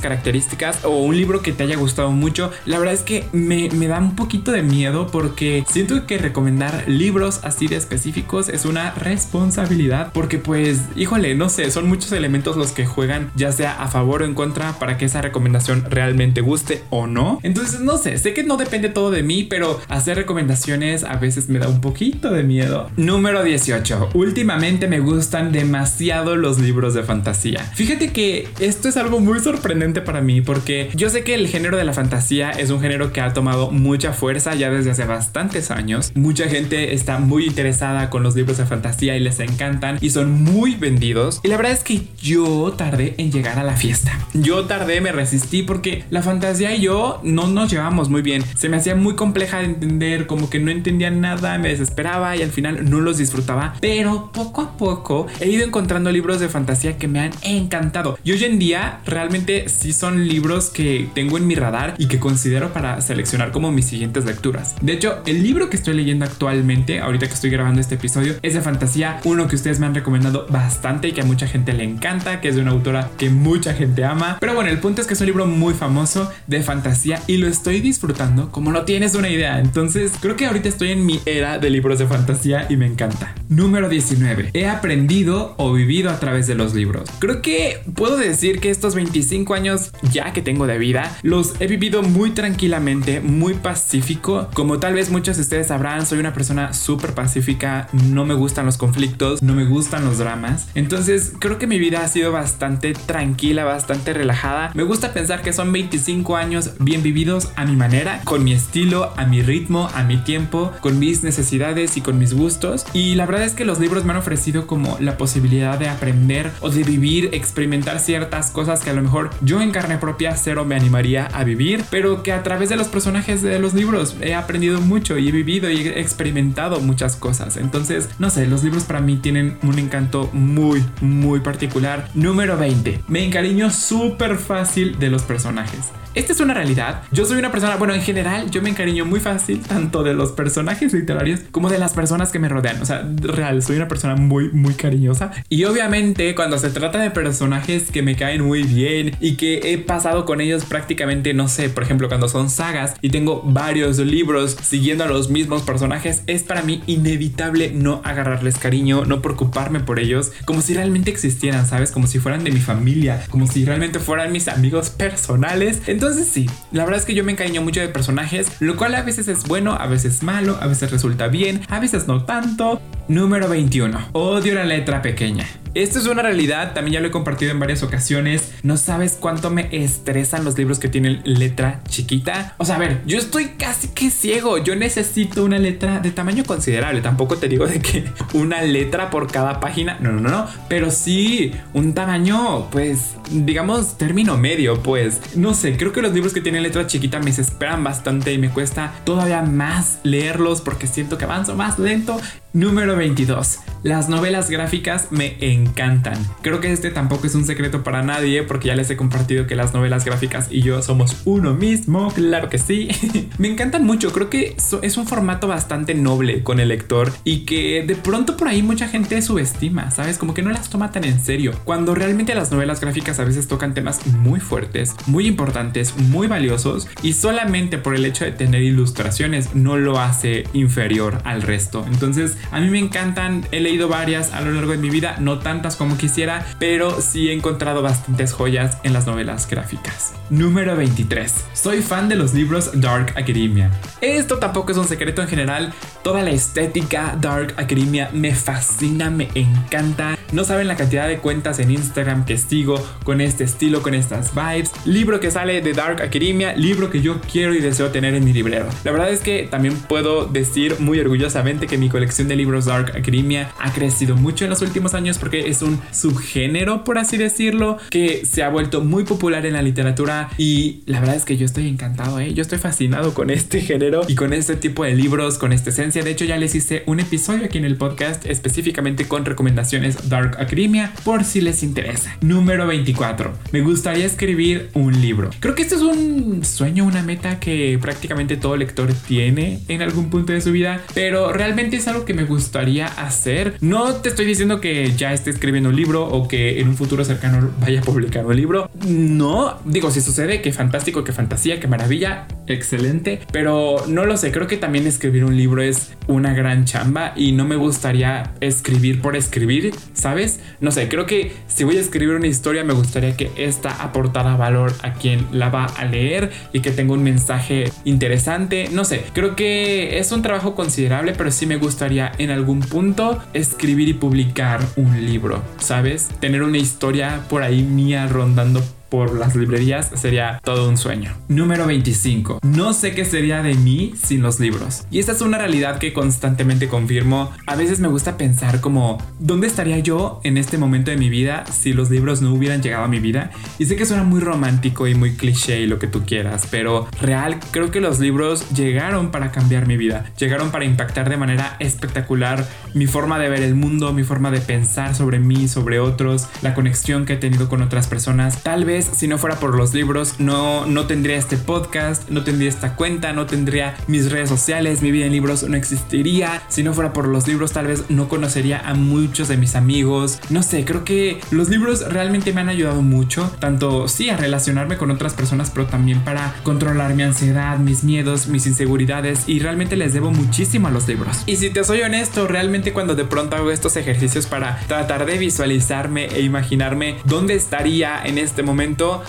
características 0.00 0.84
o 0.84 0.90
un 0.90 1.16
libro 1.16 1.42
que 1.42 1.52
te 1.52 1.64
haya 1.64 1.76
gustado 1.76 2.10
mucho, 2.10 2.50
la 2.64 2.78
verdad 2.78 2.94
es 2.94 3.02
que 3.02 3.24
me 3.32 3.68
da 3.88 3.98
un 3.98 4.16
poquito 4.16 4.52
de 4.52 4.62
miedo 4.62 5.08
porque 5.08 5.64
siento 5.68 6.06
que 6.06 6.18
recomendar 6.18 6.84
libros 6.86 7.40
así 7.42 7.66
de 7.66 7.76
específicos 7.76 8.48
es 8.48 8.64
una 8.64 8.92
responsabilidad 8.92 10.12
porque 10.12 10.38
pues, 10.38 10.80
híjole, 10.96 11.34
no 11.34 11.48
sé, 11.48 11.70
son 11.70 11.88
muchos 11.88 12.12
elementos 12.12 12.56
los 12.56 12.72
que 12.72 12.86
juegan 12.86 13.30
ya 13.34 13.52
sea 13.52 13.82
a 13.82 13.88
favor 13.88 14.22
o 14.22 14.24
en 14.24 14.34
contra 14.34 14.78
para 14.78 14.98
que 14.98 15.06
esa 15.06 15.22
recomendación 15.22 15.84
realmente 15.90 16.40
guste 16.40 16.84
o 16.90 17.06
no. 17.06 17.40
Entonces, 17.42 17.80
no 17.80 17.98
sé, 17.98 18.18
sé 18.18 18.34
que 18.34 18.44
no 18.44 18.56
depende 18.56 18.88
todo 18.88 19.10
de 19.10 19.22
mí, 19.22 19.44
pero 19.44 19.80
hacer 19.88 20.16
recomendaciones 20.16 21.04
a 21.04 21.16
veces 21.16 21.48
me 21.48 21.58
da 21.58 21.68
un 21.68 21.80
poquito 21.80 22.30
de 22.30 22.42
miedo. 22.42 22.90
Número 22.96 23.42
18. 23.42 24.10
Últimamente 24.14 24.88
me 24.88 25.00
gustan 25.00 25.52
demasiado 25.52 26.36
los 26.36 26.58
libros 26.58 26.94
de 26.94 27.02
fantasía. 27.02 27.60
Fíjate 27.74 28.12
que 28.12 28.48
esto 28.60 28.88
es 28.88 28.96
algo 28.96 29.20
muy 29.20 29.40
sorprendente 29.40 29.55
para 29.56 30.20
mí 30.20 30.40
porque 30.40 30.90
yo 30.94 31.10
sé 31.10 31.24
que 31.24 31.34
el 31.34 31.48
género 31.48 31.76
de 31.76 31.84
la 31.84 31.92
fantasía 31.92 32.50
es 32.50 32.70
un 32.70 32.80
género 32.80 33.12
que 33.12 33.20
ha 33.20 33.32
tomado 33.32 33.70
mucha 33.70 34.12
fuerza 34.12 34.54
ya 34.54 34.70
desde 34.70 34.90
hace 34.90 35.04
bastantes 35.04 35.70
años. 35.70 36.12
Mucha 36.14 36.48
gente 36.48 36.94
está 36.94 37.18
muy 37.18 37.46
interesada 37.46 38.10
con 38.10 38.22
los 38.22 38.34
libros 38.34 38.58
de 38.58 38.66
fantasía 38.66 39.16
y 39.16 39.20
les 39.20 39.40
encantan 39.40 39.98
y 40.00 40.10
son 40.10 40.42
muy 40.42 40.74
vendidos. 40.74 41.40
Y 41.42 41.48
la 41.48 41.56
verdad 41.56 41.72
es 41.72 41.84
que 41.84 42.02
yo 42.20 42.74
tardé 42.76 43.14
en 43.18 43.32
llegar 43.32 43.58
a 43.58 43.64
la 43.64 43.76
fiesta. 43.76 44.18
Yo 44.34 44.64
tardé, 44.64 45.00
me 45.00 45.12
resistí 45.12 45.62
porque 45.62 46.04
la 46.10 46.22
fantasía 46.22 46.74
y 46.74 46.82
yo 46.82 47.20
no 47.22 47.46
nos 47.46 47.70
llevamos 47.70 48.08
muy 48.08 48.22
bien. 48.22 48.44
Se 48.56 48.68
me 48.68 48.76
hacía 48.76 48.94
muy 48.94 49.14
compleja 49.14 49.58
de 49.58 49.66
entender, 49.66 50.26
como 50.26 50.50
que 50.50 50.58
no 50.58 50.70
entendía 50.70 51.10
nada, 51.10 51.58
me 51.58 51.68
desesperaba 51.68 52.36
y 52.36 52.42
al 52.42 52.50
final 52.50 52.88
no 52.88 53.00
los 53.00 53.18
disfrutaba. 53.18 53.74
Pero 53.80 54.30
poco 54.32 54.62
a 54.62 54.76
poco 54.76 55.26
he 55.40 55.48
ido 55.48 55.64
encontrando 55.64 56.10
libros 56.10 56.40
de 56.40 56.48
fantasía 56.48 56.98
que 56.98 57.08
me 57.08 57.20
han 57.20 57.30
encantado. 57.42 58.18
Y 58.24 58.32
hoy 58.32 58.44
en 58.44 58.58
día 58.58 59.00
realmente 59.06 59.45
sí 59.68 59.92
son 59.92 60.26
libros 60.28 60.70
que 60.70 61.08
tengo 61.14 61.38
en 61.38 61.46
mi 61.46 61.54
radar 61.54 61.94
y 61.98 62.08
que 62.08 62.18
considero 62.18 62.72
para 62.72 63.00
seleccionar 63.00 63.52
como 63.52 63.72
mis 63.72 63.86
siguientes 63.86 64.24
lecturas. 64.24 64.74
De 64.80 64.92
hecho, 64.92 65.22
el 65.26 65.42
libro 65.42 65.70
que 65.70 65.76
estoy 65.76 65.94
leyendo 65.94 66.24
actualmente, 66.24 67.00
ahorita 67.00 67.26
que 67.26 67.34
estoy 67.34 67.50
grabando 67.50 67.80
este 67.80 67.96
episodio, 67.96 68.34
es 68.42 68.54
de 68.54 68.60
fantasía, 68.60 69.20
uno 69.24 69.48
que 69.48 69.56
ustedes 69.56 69.80
me 69.80 69.86
han 69.86 69.94
recomendado 69.94 70.46
bastante 70.48 71.08
y 71.08 71.12
que 71.12 71.20
a 71.20 71.24
mucha 71.24 71.46
gente 71.46 71.72
le 71.72 71.84
encanta, 71.84 72.40
que 72.40 72.48
es 72.48 72.56
de 72.56 72.62
una 72.62 72.72
autora 72.72 73.10
que 73.18 73.30
mucha 73.30 73.74
gente 73.74 74.04
ama. 74.04 74.38
Pero 74.40 74.54
bueno, 74.54 74.70
el 74.70 74.78
punto 74.78 75.00
es 75.00 75.06
que 75.06 75.14
es 75.14 75.20
un 75.20 75.26
libro 75.26 75.46
muy 75.46 75.74
famoso 75.74 76.30
de 76.46 76.62
fantasía 76.62 77.22
y 77.26 77.36
lo 77.36 77.46
estoy 77.46 77.80
disfrutando 77.80 78.50
como 78.50 78.72
no 78.72 78.84
tienes 78.84 79.14
una 79.14 79.28
idea. 79.28 79.60
Entonces, 79.60 80.12
creo 80.20 80.36
que 80.36 80.46
ahorita 80.46 80.68
estoy 80.68 80.90
en 80.90 81.06
mi 81.06 81.20
era 81.26 81.58
de 81.58 81.70
libros 81.70 81.98
de 81.98 82.06
fantasía 82.06 82.66
y 82.68 82.76
me 82.76 82.86
encanta. 82.86 83.34
Número 83.48 83.88
19. 83.88 84.50
He 84.52 84.66
aprendido 84.66 85.54
o 85.58 85.72
vivido 85.72 86.10
a 86.10 86.18
través 86.18 86.46
de 86.46 86.54
los 86.54 86.74
libros. 86.74 87.08
Creo 87.18 87.42
que 87.42 87.80
puedo 87.94 88.16
decir 88.16 88.60
que 88.60 88.70
estos 88.70 88.94
25 88.94 89.35
años 89.54 89.90
ya 90.12 90.32
que 90.32 90.42
tengo 90.42 90.66
de 90.66 90.78
vida, 90.78 91.16
los 91.22 91.60
he 91.60 91.66
vivido 91.66 92.02
muy 92.02 92.30
tranquilamente, 92.30 93.20
muy 93.20 93.54
pacífico. 93.54 94.48
Como 94.54 94.78
tal 94.78 94.94
vez 94.94 95.10
muchos 95.10 95.36
de 95.36 95.42
ustedes 95.42 95.68
sabrán, 95.68 96.06
soy 96.06 96.18
una 96.18 96.32
persona 96.32 96.72
súper 96.72 97.14
pacífica, 97.14 97.88
no 97.92 98.24
me 98.24 98.34
gustan 98.34 98.66
los 98.66 98.78
conflictos, 98.78 99.42
no 99.42 99.54
me 99.54 99.64
gustan 99.64 100.04
los 100.04 100.18
dramas. 100.18 100.68
Entonces, 100.74 101.32
creo 101.38 101.58
que 101.58 101.66
mi 101.66 101.78
vida 101.78 102.02
ha 102.02 102.08
sido 102.08 102.32
bastante 102.32 102.92
tranquila, 102.94 103.64
bastante 103.64 104.12
relajada. 104.12 104.70
Me 104.74 104.82
gusta 104.82 105.12
pensar 105.12 105.42
que 105.42 105.52
son 105.52 105.72
25 105.72 106.36
años 106.36 106.72
bien 106.78 107.02
vividos 107.02 107.50
a 107.56 107.64
mi 107.64 107.76
manera, 107.76 108.20
con 108.24 108.44
mi 108.44 108.52
estilo, 108.52 109.12
a 109.16 109.26
mi 109.26 109.42
ritmo, 109.42 109.88
a 109.94 110.02
mi 110.02 110.18
tiempo, 110.18 110.72
con 110.80 110.98
mis 110.98 111.22
necesidades 111.22 111.96
y 111.96 112.00
con 112.00 112.18
mis 112.18 112.34
gustos. 112.34 112.86
Y 112.92 113.14
la 113.14 113.26
verdad 113.26 113.44
es 113.44 113.54
que 113.54 113.64
los 113.64 113.80
libros 113.80 114.04
me 114.04 114.12
han 114.12 114.18
ofrecido 114.18 114.66
como 114.66 114.96
la 115.00 115.16
posibilidad 115.18 115.78
de 115.78 115.88
aprender 115.88 116.52
o 116.60 116.70
de 116.70 116.84
vivir, 116.84 117.30
experimentar 117.32 118.00
ciertas 118.00 118.50
cosas 118.50 118.82
que 118.82 118.90
a 118.90 118.94
lo 118.94 119.02
mejor 119.02 119.25
yo 119.40 119.60
en 119.60 119.70
carne 119.70 119.98
propia 119.98 120.36
cero 120.36 120.64
me 120.64 120.74
animaría 120.74 121.26
a 121.26 121.44
vivir, 121.44 121.84
pero 121.90 122.22
que 122.22 122.32
a 122.32 122.42
través 122.42 122.68
de 122.68 122.76
los 122.76 122.88
personajes 122.88 123.42
de 123.42 123.58
los 123.58 123.74
libros 123.74 124.16
he 124.20 124.34
aprendido 124.34 124.80
mucho 124.80 125.18
y 125.18 125.28
he 125.28 125.32
vivido 125.32 125.70
y 125.70 125.88
he 125.88 126.00
experimentado 126.00 126.80
muchas 126.80 127.16
cosas. 127.16 127.56
Entonces, 127.56 128.08
no 128.18 128.30
sé, 128.30 128.46
los 128.46 128.64
libros 128.64 128.84
para 128.84 129.00
mí 129.00 129.16
tienen 129.16 129.58
un 129.62 129.78
encanto 129.78 130.30
muy, 130.32 130.84
muy 131.00 131.40
particular. 131.40 132.08
Número 132.14 132.56
20. 132.56 133.02
Me 133.08 133.24
encariño 133.24 133.70
súper 133.70 134.36
fácil 134.36 134.98
de 134.98 135.10
los 135.10 135.22
personajes. 135.22 135.92
Esta 136.16 136.32
es 136.32 136.40
una 136.40 136.54
realidad. 136.54 137.02
Yo 137.12 137.26
soy 137.26 137.38
una 137.38 137.50
persona, 137.52 137.76
bueno, 137.76 137.92
en 137.92 138.00
general, 138.00 138.50
yo 138.50 138.62
me 138.62 138.70
encariño 138.70 139.04
muy 139.04 139.20
fácil 139.20 139.60
tanto 139.60 140.02
de 140.02 140.14
los 140.14 140.32
personajes 140.32 140.94
literarios 140.94 141.40
como 141.50 141.68
de 141.68 141.76
las 141.76 141.92
personas 141.92 142.32
que 142.32 142.38
me 142.38 142.48
rodean. 142.48 142.80
O 142.80 142.86
sea, 142.86 143.06
real, 143.20 143.62
soy 143.62 143.76
una 143.76 143.86
persona 143.86 144.16
muy, 144.16 144.50
muy 144.50 144.72
cariñosa. 144.72 145.30
Y 145.50 145.64
obviamente, 145.64 146.34
cuando 146.34 146.56
se 146.56 146.70
trata 146.70 147.00
de 147.00 147.10
personajes 147.10 147.90
que 147.90 148.00
me 148.00 148.16
caen 148.16 148.42
muy 148.42 148.62
bien 148.62 149.05
y 149.20 149.36
que 149.36 149.72
he 149.72 149.78
pasado 149.78 150.24
con 150.24 150.40
ellos 150.40 150.64
prácticamente, 150.64 151.34
no 151.34 151.48
sé, 151.48 151.68
por 151.68 151.82
ejemplo, 151.82 152.08
cuando 152.08 152.28
son 152.28 152.50
sagas 152.50 152.94
y 153.02 153.10
tengo 153.10 153.42
varios 153.44 153.98
libros 153.98 154.56
siguiendo 154.62 155.04
a 155.04 155.08
los 155.08 155.30
mismos 155.30 155.62
personajes, 155.62 156.22
es 156.26 156.42
para 156.42 156.62
mí 156.62 156.82
inevitable 156.86 157.70
no 157.72 158.00
agarrarles 158.04 158.58
cariño, 158.58 159.04
no 159.04 159.22
preocuparme 159.22 159.80
por 159.80 159.98
ellos, 159.98 160.32
como 160.44 160.62
si 160.62 160.74
realmente 160.74 161.10
existieran, 161.10 161.66
¿sabes? 161.66 161.90
Como 161.90 162.06
si 162.06 162.18
fueran 162.18 162.44
de 162.44 162.50
mi 162.50 162.60
familia, 162.60 163.24
como 163.30 163.46
si 163.46 163.64
realmente 163.64 163.98
fueran 163.98 164.32
mis 164.32 164.48
amigos 164.48 164.90
personales. 164.90 165.82
Entonces, 165.86 166.28
sí, 166.28 166.48
la 166.72 166.84
verdad 166.84 167.00
es 167.00 167.06
que 167.06 167.14
yo 167.14 167.24
me 167.24 167.32
encariño 167.32 167.62
mucho 167.62 167.80
de 167.80 167.88
personajes, 167.88 168.48
lo 168.60 168.76
cual 168.76 168.94
a 168.94 169.02
veces 169.02 169.28
es 169.28 169.44
bueno, 169.44 169.74
a 169.74 169.86
veces 169.86 170.22
malo, 170.22 170.58
a 170.60 170.66
veces 170.66 170.90
resulta 170.90 171.28
bien, 171.28 171.62
a 171.68 171.80
veces 171.80 172.06
no 172.06 172.24
tanto. 172.24 172.80
Número 173.08 173.48
21. 173.48 174.08
Odio 174.12 174.54
la 174.54 174.64
letra 174.64 175.02
pequeña. 175.02 175.46
Esto 175.76 175.98
es 175.98 176.06
una 176.06 176.22
realidad, 176.22 176.72
también 176.72 176.94
ya 176.94 177.00
lo 177.00 177.08
he 177.08 177.10
compartido 177.10 177.52
en 177.52 177.60
varias 177.60 177.82
ocasiones. 177.82 178.50
No 178.62 178.78
sabes 178.78 179.18
cuánto 179.20 179.50
me 179.50 179.68
estresan 179.70 180.42
los 180.42 180.56
libros 180.56 180.78
que 180.78 180.88
tienen 180.88 181.20
letra 181.24 181.82
chiquita. 181.86 182.54
O 182.56 182.64
sea, 182.64 182.76
a 182.76 182.78
ver, 182.78 183.02
yo 183.04 183.18
estoy 183.18 183.48
casi 183.58 183.88
que 183.88 184.08
ciego. 184.08 184.56
Yo 184.56 184.74
necesito 184.74 185.44
una 185.44 185.58
letra 185.58 186.00
de 186.00 186.12
tamaño 186.12 186.44
considerable. 186.44 187.02
Tampoco 187.02 187.36
te 187.36 187.48
digo 187.48 187.66
de 187.66 187.80
que 187.80 188.06
una 188.32 188.62
letra 188.62 189.10
por 189.10 189.30
cada 189.30 189.60
página. 189.60 189.98
No, 190.00 190.12
no, 190.12 190.22
no, 190.22 190.30
no. 190.30 190.46
Pero 190.70 190.90
sí, 190.90 191.52
un 191.74 191.92
tamaño, 191.92 192.70
pues, 192.70 193.16
digamos, 193.30 193.98
término 193.98 194.38
medio, 194.38 194.82
pues. 194.82 195.36
No 195.36 195.52
sé, 195.52 195.76
creo 195.76 195.92
que 195.92 196.00
los 196.00 196.14
libros 196.14 196.32
que 196.32 196.40
tienen 196.40 196.62
letra 196.62 196.86
chiquita 196.86 197.18
me 197.18 197.26
desesperan 197.26 197.84
bastante 197.84 198.32
y 198.32 198.38
me 198.38 198.48
cuesta 198.48 198.94
todavía 199.04 199.42
más 199.42 199.98
leerlos 200.04 200.62
porque 200.62 200.86
siento 200.86 201.18
que 201.18 201.26
avanzo 201.26 201.54
más 201.54 201.78
lento. 201.78 202.18
Número 202.56 202.96
22. 202.96 203.58
Las 203.82 204.08
novelas 204.08 204.48
gráficas 204.48 205.08
me 205.12 205.36
encantan. 205.40 206.16
Creo 206.40 206.58
que 206.58 206.72
este 206.72 206.90
tampoco 206.90 207.26
es 207.26 207.34
un 207.34 207.44
secreto 207.44 207.84
para 207.84 208.02
nadie 208.02 208.42
porque 208.44 208.68
ya 208.68 208.74
les 208.74 208.88
he 208.88 208.96
compartido 208.96 209.46
que 209.46 209.54
las 209.54 209.74
novelas 209.74 210.06
gráficas 210.06 210.48
y 210.50 210.62
yo 210.62 210.80
somos 210.80 211.20
uno 211.26 211.52
mismo. 211.52 212.10
Claro 212.14 212.48
que 212.48 212.56
sí. 212.56 212.88
me 213.38 213.48
encantan 213.48 213.84
mucho. 213.84 214.10
Creo 214.10 214.30
que 214.30 214.56
es 214.82 214.96
un 214.96 215.06
formato 215.06 215.48
bastante 215.48 215.94
noble 215.94 216.42
con 216.42 216.58
el 216.58 216.68
lector 216.68 217.12
y 217.24 217.40
que 217.40 217.84
de 217.86 217.94
pronto 217.94 218.38
por 218.38 218.48
ahí 218.48 218.62
mucha 218.62 218.88
gente 218.88 219.20
subestima, 219.20 219.90
¿sabes? 219.90 220.16
Como 220.16 220.32
que 220.32 220.40
no 220.42 220.50
las 220.50 220.70
toma 220.70 220.90
tan 220.90 221.04
en 221.04 221.20
serio. 221.20 221.52
Cuando 221.64 221.94
realmente 221.94 222.34
las 222.34 222.50
novelas 222.50 222.80
gráficas 222.80 223.20
a 223.20 223.24
veces 223.24 223.48
tocan 223.48 223.74
temas 223.74 224.06
muy 224.06 224.40
fuertes, 224.40 224.96
muy 225.06 225.26
importantes, 225.26 225.94
muy 225.98 226.26
valiosos 226.26 226.88
y 227.02 227.12
solamente 227.12 227.76
por 227.76 227.94
el 227.94 228.06
hecho 228.06 228.24
de 228.24 228.32
tener 228.32 228.62
ilustraciones 228.62 229.54
no 229.54 229.76
lo 229.76 230.00
hace 230.00 230.44
inferior 230.54 231.20
al 231.24 231.42
resto. 231.42 231.84
Entonces, 231.86 232.38
a 232.50 232.60
mí 232.60 232.70
me 232.70 232.78
encantan, 232.78 233.46
he 233.52 233.60
leído 233.60 233.88
varias 233.88 234.32
a 234.32 234.40
lo 234.40 234.52
largo 234.52 234.72
de 234.72 234.78
mi 234.78 234.90
vida, 234.90 235.16
no 235.18 235.38
tantas 235.38 235.76
como 235.76 235.96
quisiera, 235.96 236.46
pero 236.58 237.00
sí 237.00 237.28
he 237.28 237.32
encontrado 237.32 237.82
bastantes 237.82 238.32
joyas 238.32 238.78
en 238.82 238.92
las 238.92 239.06
novelas 239.06 239.48
gráficas. 239.48 240.14
Número 240.30 240.76
23. 240.76 241.32
Soy 241.52 241.82
fan 241.82 242.08
de 242.08 242.16
los 242.16 242.34
libros 242.34 242.70
Dark 242.80 243.12
Academia. 243.16 243.70
Esto 244.00 244.38
tampoco 244.38 244.72
es 244.72 244.78
un 244.78 244.86
secreto 244.86 245.22
en 245.22 245.28
general, 245.28 245.72
toda 246.02 246.22
la 246.22 246.30
estética 246.30 247.16
Dark 247.20 247.54
Academia 247.56 248.10
me 248.12 248.34
fascina, 248.34 249.10
me 249.10 249.28
encanta. 249.34 250.18
No 250.32 250.44
saben 250.44 250.68
la 250.68 250.76
cantidad 250.76 251.08
de 251.08 251.18
cuentas 251.18 251.58
en 251.58 251.70
Instagram 251.70 252.24
que 252.24 252.36
sigo 252.36 252.84
con 253.04 253.20
este 253.20 253.44
estilo, 253.44 253.82
con 253.82 253.94
estas 253.94 254.34
vibes. 254.34 254.72
Libro 254.84 255.20
que 255.20 255.30
sale 255.30 255.60
de 255.60 255.72
Dark 255.72 256.02
Academia, 256.02 256.54
libro 256.54 256.90
que 256.90 257.00
yo 257.00 257.20
quiero 257.20 257.54
y 257.54 257.60
deseo 257.60 257.90
tener 257.90 258.14
en 258.14 258.24
mi 258.24 258.32
librero. 258.32 258.66
La 258.84 258.92
verdad 258.92 259.10
es 259.10 259.20
que 259.20 259.46
también 259.50 259.76
puedo 259.76 260.26
decir 260.26 260.76
muy 260.78 260.98
orgullosamente 261.00 261.66
que 261.66 261.78
mi 261.78 261.88
colección 261.88 262.28
de 262.28 262.35
libros 262.36 262.66
Dark 262.66 262.92
Academia 262.96 263.50
ha 263.58 263.72
crecido 263.72 264.16
mucho 264.16 264.44
en 264.44 264.50
los 264.50 264.62
últimos 264.62 264.94
años 264.94 265.18
porque 265.18 265.48
es 265.48 265.62
un 265.62 265.80
subgénero, 265.90 266.84
por 266.84 266.98
así 266.98 267.16
decirlo, 267.16 267.78
que 267.90 268.24
se 268.24 268.42
ha 268.42 268.48
vuelto 268.48 268.82
muy 268.82 269.04
popular 269.04 269.46
en 269.46 269.54
la 269.54 269.62
literatura 269.62 270.30
y 270.38 270.82
la 270.86 271.00
verdad 271.00 271.16
es 271.16 271.24
que 271.24 271.36
yo 271.36 271.46
estoy 271.46 271.68
encantado, 271.68 272.20
¿eh? 272.20 272.34
yo 272.34 272.42
estoy 272.42 272.58
fascinado 272.58 273.14
con 273.14 273.30
este 273.30 273.60
género 273.60 274.02
y 274.08 274.14
con 274.14 274.32
este 274.32 274.56
tipo 274.56 274.84
de 274.84 274.94
libros, 274.94 275.38
con 275.38 275.52
esta 275.52 275.70
esencia. 275.70 276.02
De 276.02 276.10
hecho, 276.10 276.24
ya 276.24 276.36
les 276.36 276.54
hice 276.54 276.82
un 276.86 277.00
episodio 277.00 277.46
aquí 277.46 277.58
en 277.58 277.64
el 277.64 277.76
podcast 277.76 278.26
específicamente 278.26 279.08
con 279.08 279.24
recomendaciones 279.24 280.08
Dark 280.08 280.36
Academia 280.38 280.92
por 281.04 281.24
si 281.24 281.40
les 281.40 281.62
interesa. 281.62 282.16
Número 282.20 282.66
24. 282.66 283.32
Me 283.52 283.60
gustaría 283.60 284.04
escribir 284.04 284.70
un 284.74 285.00
libro. 285.00 285.30
Creo 285.40 285.54
que 285.54 285.62
este 285.62 285.76
es 285.76 285.82
un 285.82 286.44
sueño, 286.44 286.84
una 286.84 287.02
meta 287.02 287.40
que 287.40 287.78
prácticamente 287.80 288.36
todo 288.36 288.56
lector 288.56 288.92
tiene 288.92 289.60
en 289.68 289.82
algún 289.82 290.10
punto 290.10 290.32
de 290.32 290.40
su 290.40 290.52
vida, 290.52 290.82
pero 290.94 291.32
realmente 291.32 291.76
es 291.76 291.88
algo 291.88 292.04
que 292.04 292.14
me 292.16 292.24
gustaría 292.24 292.86
hacer. 292.86 293.54
No 293.60 293.94
te 293.96 294.08
estoy 294.08 294.24
diciendo 294.24 294.60
que 294.60 294.92
ya 294.96 295.12
esté 295.12 295.30
escribiendo 295.30 295.68
un 295.68 295.76
libro 295.76 296.06
o 296.06 296.26
que 296.26 296.60
en 296.60 296.68
un 296.68 296.76
futuro 296.76 297.04
cercano 297.04 297.50
vaya 297.60 297.80
a 297.80 297.82
publicar 297.82 298.24
un 298.24 298.34
libro. 298.34 298.70
No, 298.86 299.58
digo, 299.64 299.90
si 299.90 300.00
sucede, 300.00 300.40
que 300.40 300.52
fantástico, 300.52 301.04
que 301.04 301.12
fantasía, 301.12 301.60
que 301.60 301.68
maravilla, 301.68 302.26
excelente, 302.46 303.20
pero 303.32 303.84
no 303.86 304.04
lo 304.04 304.16
sé, 304.16 304.32
creo 304.32 304.46
que 304.46 304.56
también 304.56 304.86
escribir 304.86 305.24
un 305.24 305.36
libro 305.36 305.62
es 305.62 305.92
una 306.06 306.32
gran 306.32 306.64
chamba 306.64 307.12
y 307.16 307.32
no 307.32 307.44
me 307.44 307.56
gustaría 307.56 308.32
escribir 308.40 309.02
por 309.02 309.16
escribir, 309.16 309.74
¿sabes? 309.92 310.40
No 310.60 310.70
sé, 310.70 310.88
creo 310.88 311.06
que 311.06 311.32
si 311.48 311.64
voy 311.64 311.76
a 311.76 311.80
escribir 311.80 312.14
una 312.14 312.26
historia 312.26 312.64
me 312.64 312.72
gustaría 312.72 313.16
que 313.16 313.30
esta 313.36 313.82
aportara 313.82 314.36
valor 314.36 314.72
a 314.82 314.94
quien 314.94 315.26
la 315.32 315.50
va 315.50 315.66
a 315.66 315.84
leer 315.84 316.30
y 316.52 316.60
que 316.60 316.70
tenga 316.70 316.94
un 316.94 317.02
mensaje 317.02 317.70
interesante, 317.84 318.68
no 318.72 318.84
sé, 318.84 319.04
creo 319.12 319.36
que 319.36 319.98
es 319.98 320.12
un 320.12 320.22
trabajo 320.22 320.54
considerable, 320.54 321.12
pero 321.16 321.30
sí 321.30 321.46
me 321.46 321.56
gustaría 321.56 322.05
en 322.18 322.30
algún 322.30 322.60
punto 322.60 323.18
escribir 323.32 323.88
y 323.88 323.94
publicar 323.94 324.60
un 324.76 325.04
libro, 325.04 325.42
¿sabes? 325.58 326.08
Tener 326.20 326.42
una 326.42 326.58
historia 326.58 327.22
por 327.28 327.42
ahí 327.42 327.62
mía 327.62 328.06
rondando 328.06 328.62
por 328.88 329.14
las 329.14 329.34
librerías 329.34 329.90
sería 329.94 330.40
todo 330.44 330.68
un 330.68 330.76
sueño. 330.76 331.12
Número 331.28 331.66
25. 331.66 332.40
No 332.42 332.72
sé 332.72 332.94
qué 332.94 333.04
sería 333.04 333.42
de 333.42 333.54
mí 333.54 333.94
sin 334.00 334.22
los 334.22 334.40
libros. 334.40 334.84
Y 334.90 334.98
esta 334.98 335.12
es 335.12 335.20
una 335.20 335.38
realidad 335.38 335.78
que 335.78 335.92
constantemente 335.92 336.68
confirmo. 336.68 337.32
A 337.46 337.56
veces 337.56 337.80
me 337.80 337.88
gusta 337.88 338.16
pensar 338.16 338.60
como, 338.60 338.98
¿dónde 339.18 339.46
estaría 339.46 339.78
yo 339.78 340.20
en 340.24 340.38
este 340.38 340.58
momento 340.58 340.90
de 340.90 340.96
mi 340.96 341.10
vida 341.10 341.44
si 341.46 341.72
los 341.72 341.90
libros 341.90 342.22
no 342.22 342.32
hubieran 342.32 342.62
llegado 342.62 342.84
a 342.84 342.88
mi 342.88 343.00
vida? 343.00 343.30
Y 343.58 343.66
sé 343.66 343.76
que 343.76 343.86
suena 343.86 344.02
muy 344.02 344.20
romántico 344.20 344.86
y 344.86 344.94
muy 344.94 345.14
cliché 345.16 345.60
y 345.60 345.66
lo 345.66 345.78
que 345.78 345.86
tú 345.86 346.04
quieras, 346.04 346.46
pero 346.50 346.88
real 347.00 347.38
creo 347.50 347.70
que 347.70 347.80
los 347.80 348.00
libros 348.00 348.50
llegaron 348.50 349.10
para 349.10 349.32
cambiar 349.32 349.66
mi 349.66 349.76
vida. 349.76 350.04
Llegaron 350.18 350.50
para 350.50 350.64
impactar 350.64 351.08
de 351.08 351.16
manera 351.16 351.56
espectacular 351.58 352.46
mi 352.74 352.86
forma 352.86 353.18
de 353.18 353.28
ver 353.28 353.42
el 353.42 353.54
mundo, 353.54 353.92
mi 353.92 354.04
forma 354.04 354.30
de 354.30 354.40
pensar 354.40 354.94
sobre 354.94 355.18
mí, 355.18 355.48
sobre 355.48 355.80
otros, 355.80 356.28
la 356.42 356.54
conexión 356.54 357.06
que 357.06 357.14
he 357.14 357.16
tenido 357.16 357.48
con 357.48 357.62
otras 357.62 357.86
personas. 357.86 358.42
Tal 358.42 358.64
vez 358.64 358.75
si 358.84 359.08
no 359.08 359.18
fuera 359.18 359.36
por 359.36 359.56
los 359.56 359.74
libros, 359.74 360.16
no, 360.18 360.66
no 360.66 360.86
tendría 360.86 361.16
este 361.16 361.36
podcast, 361.36 362.08
no 362.10 362.24
tendría 362.24 362.48
esta 362.48 362.76
cuenta, 362.76 363.12
no 363.12 363.26
tendría 363.26 363.76
mis 363.86 364.10
redes 364.10 364.28
sociales, 364.28 364.82
mi 364.82 364.90
vida 364.90 365.06
en 365.06 365.12
libros 365.12 365.42
no 365.44 365.56
existiría. 365.56 366.42
Si 366.48 366.62
no 366.62 366.74
fuera 366.74 366.92
por 366.92 367.08
los 367.08 367.26
libros, 367.26 367.52
tal 367.52 367.66
vez 367.66 367.84
no 367.88 368.08
conocería 368.08 368.60
a 368.60 368.74
muchos 368.74 369.28
de 369.28 369.36
mis 369.36 369.54
amigos. 369.54 370.18
No 370.30 370.42
sé, 370.42 370.64
creo 370.64 370.84
que 370.84 371.20
los 371.30 371.48
libros 371.48 371.88
realmente 371.88 372.32
me 372.32 372.40
han 372.40 372.48
ayudado 372.48 372.82
mucho, 372.82 373.34
tanto 373.38 373.88
sí 373.88 374.10
a 374.10 374.16
relacionarme 374.16 374.76
con 374.76 374.90
otras 374.90 375.14
personas, 375.14 375.50
pero 375.50 375.66
también 375.66 376.00
para 376.00 376.34
controlar 376.42 376.94
mi 376.94 377.02
ansiedad, 377.02 377.58
mis 377.58 377.84
miedos, 377.84 378.26
mis 378.28 378.46
inseguridades 378.46 379.28
y 379.28 379.38
realmente 379.38 379.76
les 379.76 379.92
debo 379.92 380.10
muchísimo 380.10 380.68
a 380.68 380.70
los 380.70 380.88
libros. 380.88 381.22
Y 381.26 381.36
si 381.36 381.50
te 381.50 381.64
soy 381.64 381.82
honesto, 381.82 382.26
realmente 382.26 382.72
cuando 382.72 382.94
de 382.94 383.04
pronto 383.04 383.36
hago 383.36 383.50
estos 383.50 383.76
ejercicios 383.76 384.26
para 384.26 384.58
tratar 384.66 385.06
de 385.06 385.18
visualizarme 385.18 386.06
e 386.06 386.20
imaginarme 386.22 386.96
dónde 387.04 387.34
estaría 387.34 388.04
en 388.04 388.18
este 388.18 388.42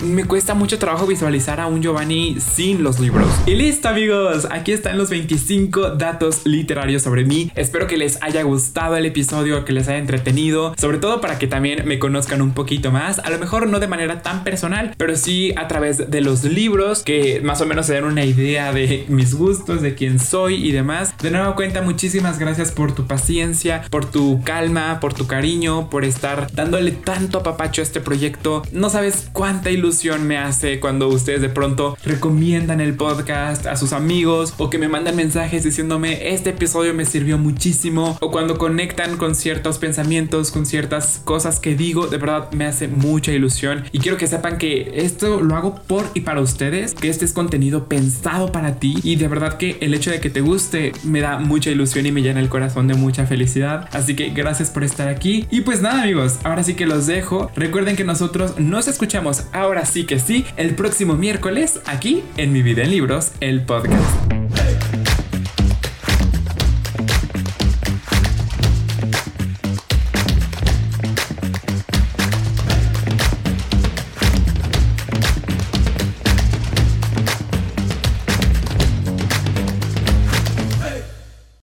me 0.00 0.24
cuesta 0.24 0.54
mucho 0.54 0.78
trabajo 0.78 1.06
visualizar 1.06 1.58
a 1.58 1.66
un 1.66 1.82
Giovanni 1.82 2.38
sin 2.40 2.84
los 2.84 3.00
libros. 3.00 3.26
Y 3.44 3.54
listo 3.54 3.88
amigos, 3.88 4.46
aquí 4.50 4.70
están 4.70 4.96
los 4.96 5.10
25 5.10 5.96
datos 5.96 6.42
literarios 6.44 7.02
sobre 7.02 7.24
mí. 7.24 7.50
Espero 7.56 7.88
que 7.88 7.96
les 7.96 8.22
haya 8.22 8.42
gustado 8.42 8.96
el 8.96 9.04
episodio, 9.04 9.64
que 9.64 9.72
les 9.72 9.88
haya 9.88 9.98
entretenido, 9.98 10.74
sobre 10.78 10.98
todo 10.98 11.20
para 11.20 11.38
que 11.40 11.48
también 11.48 11.88
me 11.88 11.98
conozcan 11.98 12.40
un 12.40 12.52
poquito 12.52 12.92
más. 12.92 13.18
A 13.18 13.30
lo 13.30 13.38
mejor 13.38 13.66
no 13.66 13.80
de 13.80 13.88
manera 13.88 14.22
tan 14.22 14.44
personal, 14.44 14.94
pero 14.96 15.16
sí 15.16 15.52
a 15.56 15.66
través 15.66 16.08
de 16.08 16.20
los 16.20 16.44
libros 16.44 17.02
que 17.02 17.40
más 17.42 17.60
o 17.60 17.66
menos 17.66 17.86
se 17.86 17.94
den 17.94 18.04
una 18.04 18.24
idea 18.24 18.72
de 18.72 19.06
mis 19.08 19.34
gustos, 19.34 19.82
de 19.82 19.96
quién 19.96 20.20
soy 20.20 20.54
y 20.66 20.70
demás. 20.70 21.14
De 21.18 21.32
nuevo 21.32 21.56
cuenta, 21.56 21.82
muchísimas 21.82 22.38
gracias 22.38 22.70
por 22.70 22.92
tu 22.92 23.08
paciencia, 23.08 23.82
por 23.90 24.04
tu 24.04 24.40
calma, 24.44 25.00
por 25.00 25.14
tu 25.14 25.26
cariño, 25.26 25.90
por 25.90 26.04
estar 26.04 26.46
dándole 26.52 26.92
tanto 26.92 27.38
apapacho 27.38 27.82
a 27.82 27.84
este 27.84 28.00
proyecto. 28.00 28.62
No 28.70 28.88
sabes 28.88 29.28
cuánto 29.32 29.47
cuánta 29.48 29.70
ilusión 29.70 30.26
me 30.26 30.36
hace 30.36 30.78
cuando 30.78 31.08
ustedes 31.08 31.40
de 31.40 31.48
pronto 31.48 31.96
recomiendan 32.04 32.82
el 32.82 32.92
podcast 32.92 33.64
a 33.64 33.76
sus 33.76 33.94
amigos 33.94 34.52
o 34.58 34.68
que 34.68 34.76
me 34.76 34.88
mandan 34.88 35.16
mensajes 35.16 35.64
diciéndome 35.64 36.34
este 36.34 36.50
episodio 36.50 36.92
me 36.92 37.06
sirvió 37.06 37.38
muchísimo 37.38 38.18
o 38.20 38.30
cuando 38.30 38.58
conectan 38.58 39.16
con 39.16 39.34
ciertos 39.34 39.78
pensamientos, 39.78 40.50
con 40.50 40.66
ciertas 40.66 41.22
cosas 41.24 41.60
que 41.60 41.74
digo, 41.74 42.08
de 42.08 42.18
verdad 42.18 42.52
me 42.52 42.66
hace 42.66 42.88
mucha 42.88 43.32
ilusión 43.32 43.84
y 43.90 44.00
quiero 44.00 44.18
que 44.18 44.26
sepan 44.26 44.58
que 44.58 44.90
esto 44.96 45.40
lo 45.40 45.56
hago 45.56 45.76
por 45.76 46.04
y 46.12 46.20
para 46.20 46.42
ustedes, 46.42 46.92
que 46.92 47.08
este 47.08 47.24
es 47.24 47.32
contenido 47.32 47.88
pensado 47.88 48.52
para 48.52 48.74
ti 48.74 48.96
y 49.02 49.16
de 49.16 49.28
verdad 49.28 49.56
que 49.56 49.78
el 49.80 49.94
hecho 49.94 50.10
de 50.10 50.20
que 50.20 50.28
te 50.28 50.42
guste 50.42 50.92
me 51.04 51.22
da 51.22 51.38
mucha 51.38 51.70
ilusión 51.70 52.04
y 52.04 52.12
me 52.12 52.20
llena 52.20 52.40
el 52.40 52.50
corazón 52.50 52.86
de 52.86 52.96
mucha 52.96 53.24
felicidad. 53.24 53.88
Así 53.92 54.14
que 54.14 54.28
gracias 54.28 54.68
por 54.68 54.84
estar 54.84 55.08
aquí 55.08 55.46
y 55.50 55.62
pues 55.62 55.80
nada 55.80 56.02
amigos, 56.02 56.38
ahora 56.44 56.62
sí 56.64 56.74
que 56.74 56.84
los 56.84 57.06
dejo. 57.06 57.50
Recuerden 57.56 57.96
que 57.96 58.04
nosotros 58.04 58.58
nos 58.58 58.88
escuchamos 58.88 59.37
ahora 59.52 59.84
sí 59.84 60.04
que 60.04 60.18
sí, 60.18 60.44
el 60.56 60.74
próximo 60.74 61.14
miércoles 61.14 61.80
aquí 61.86 62.22
en 62.36 62.52
Mi 62.52 62.62
Vida 62.62 62.82
en 62.82 62.90
Libros, 62.90 63.32
el 63.40 63.62
podcast. 63.62 64.47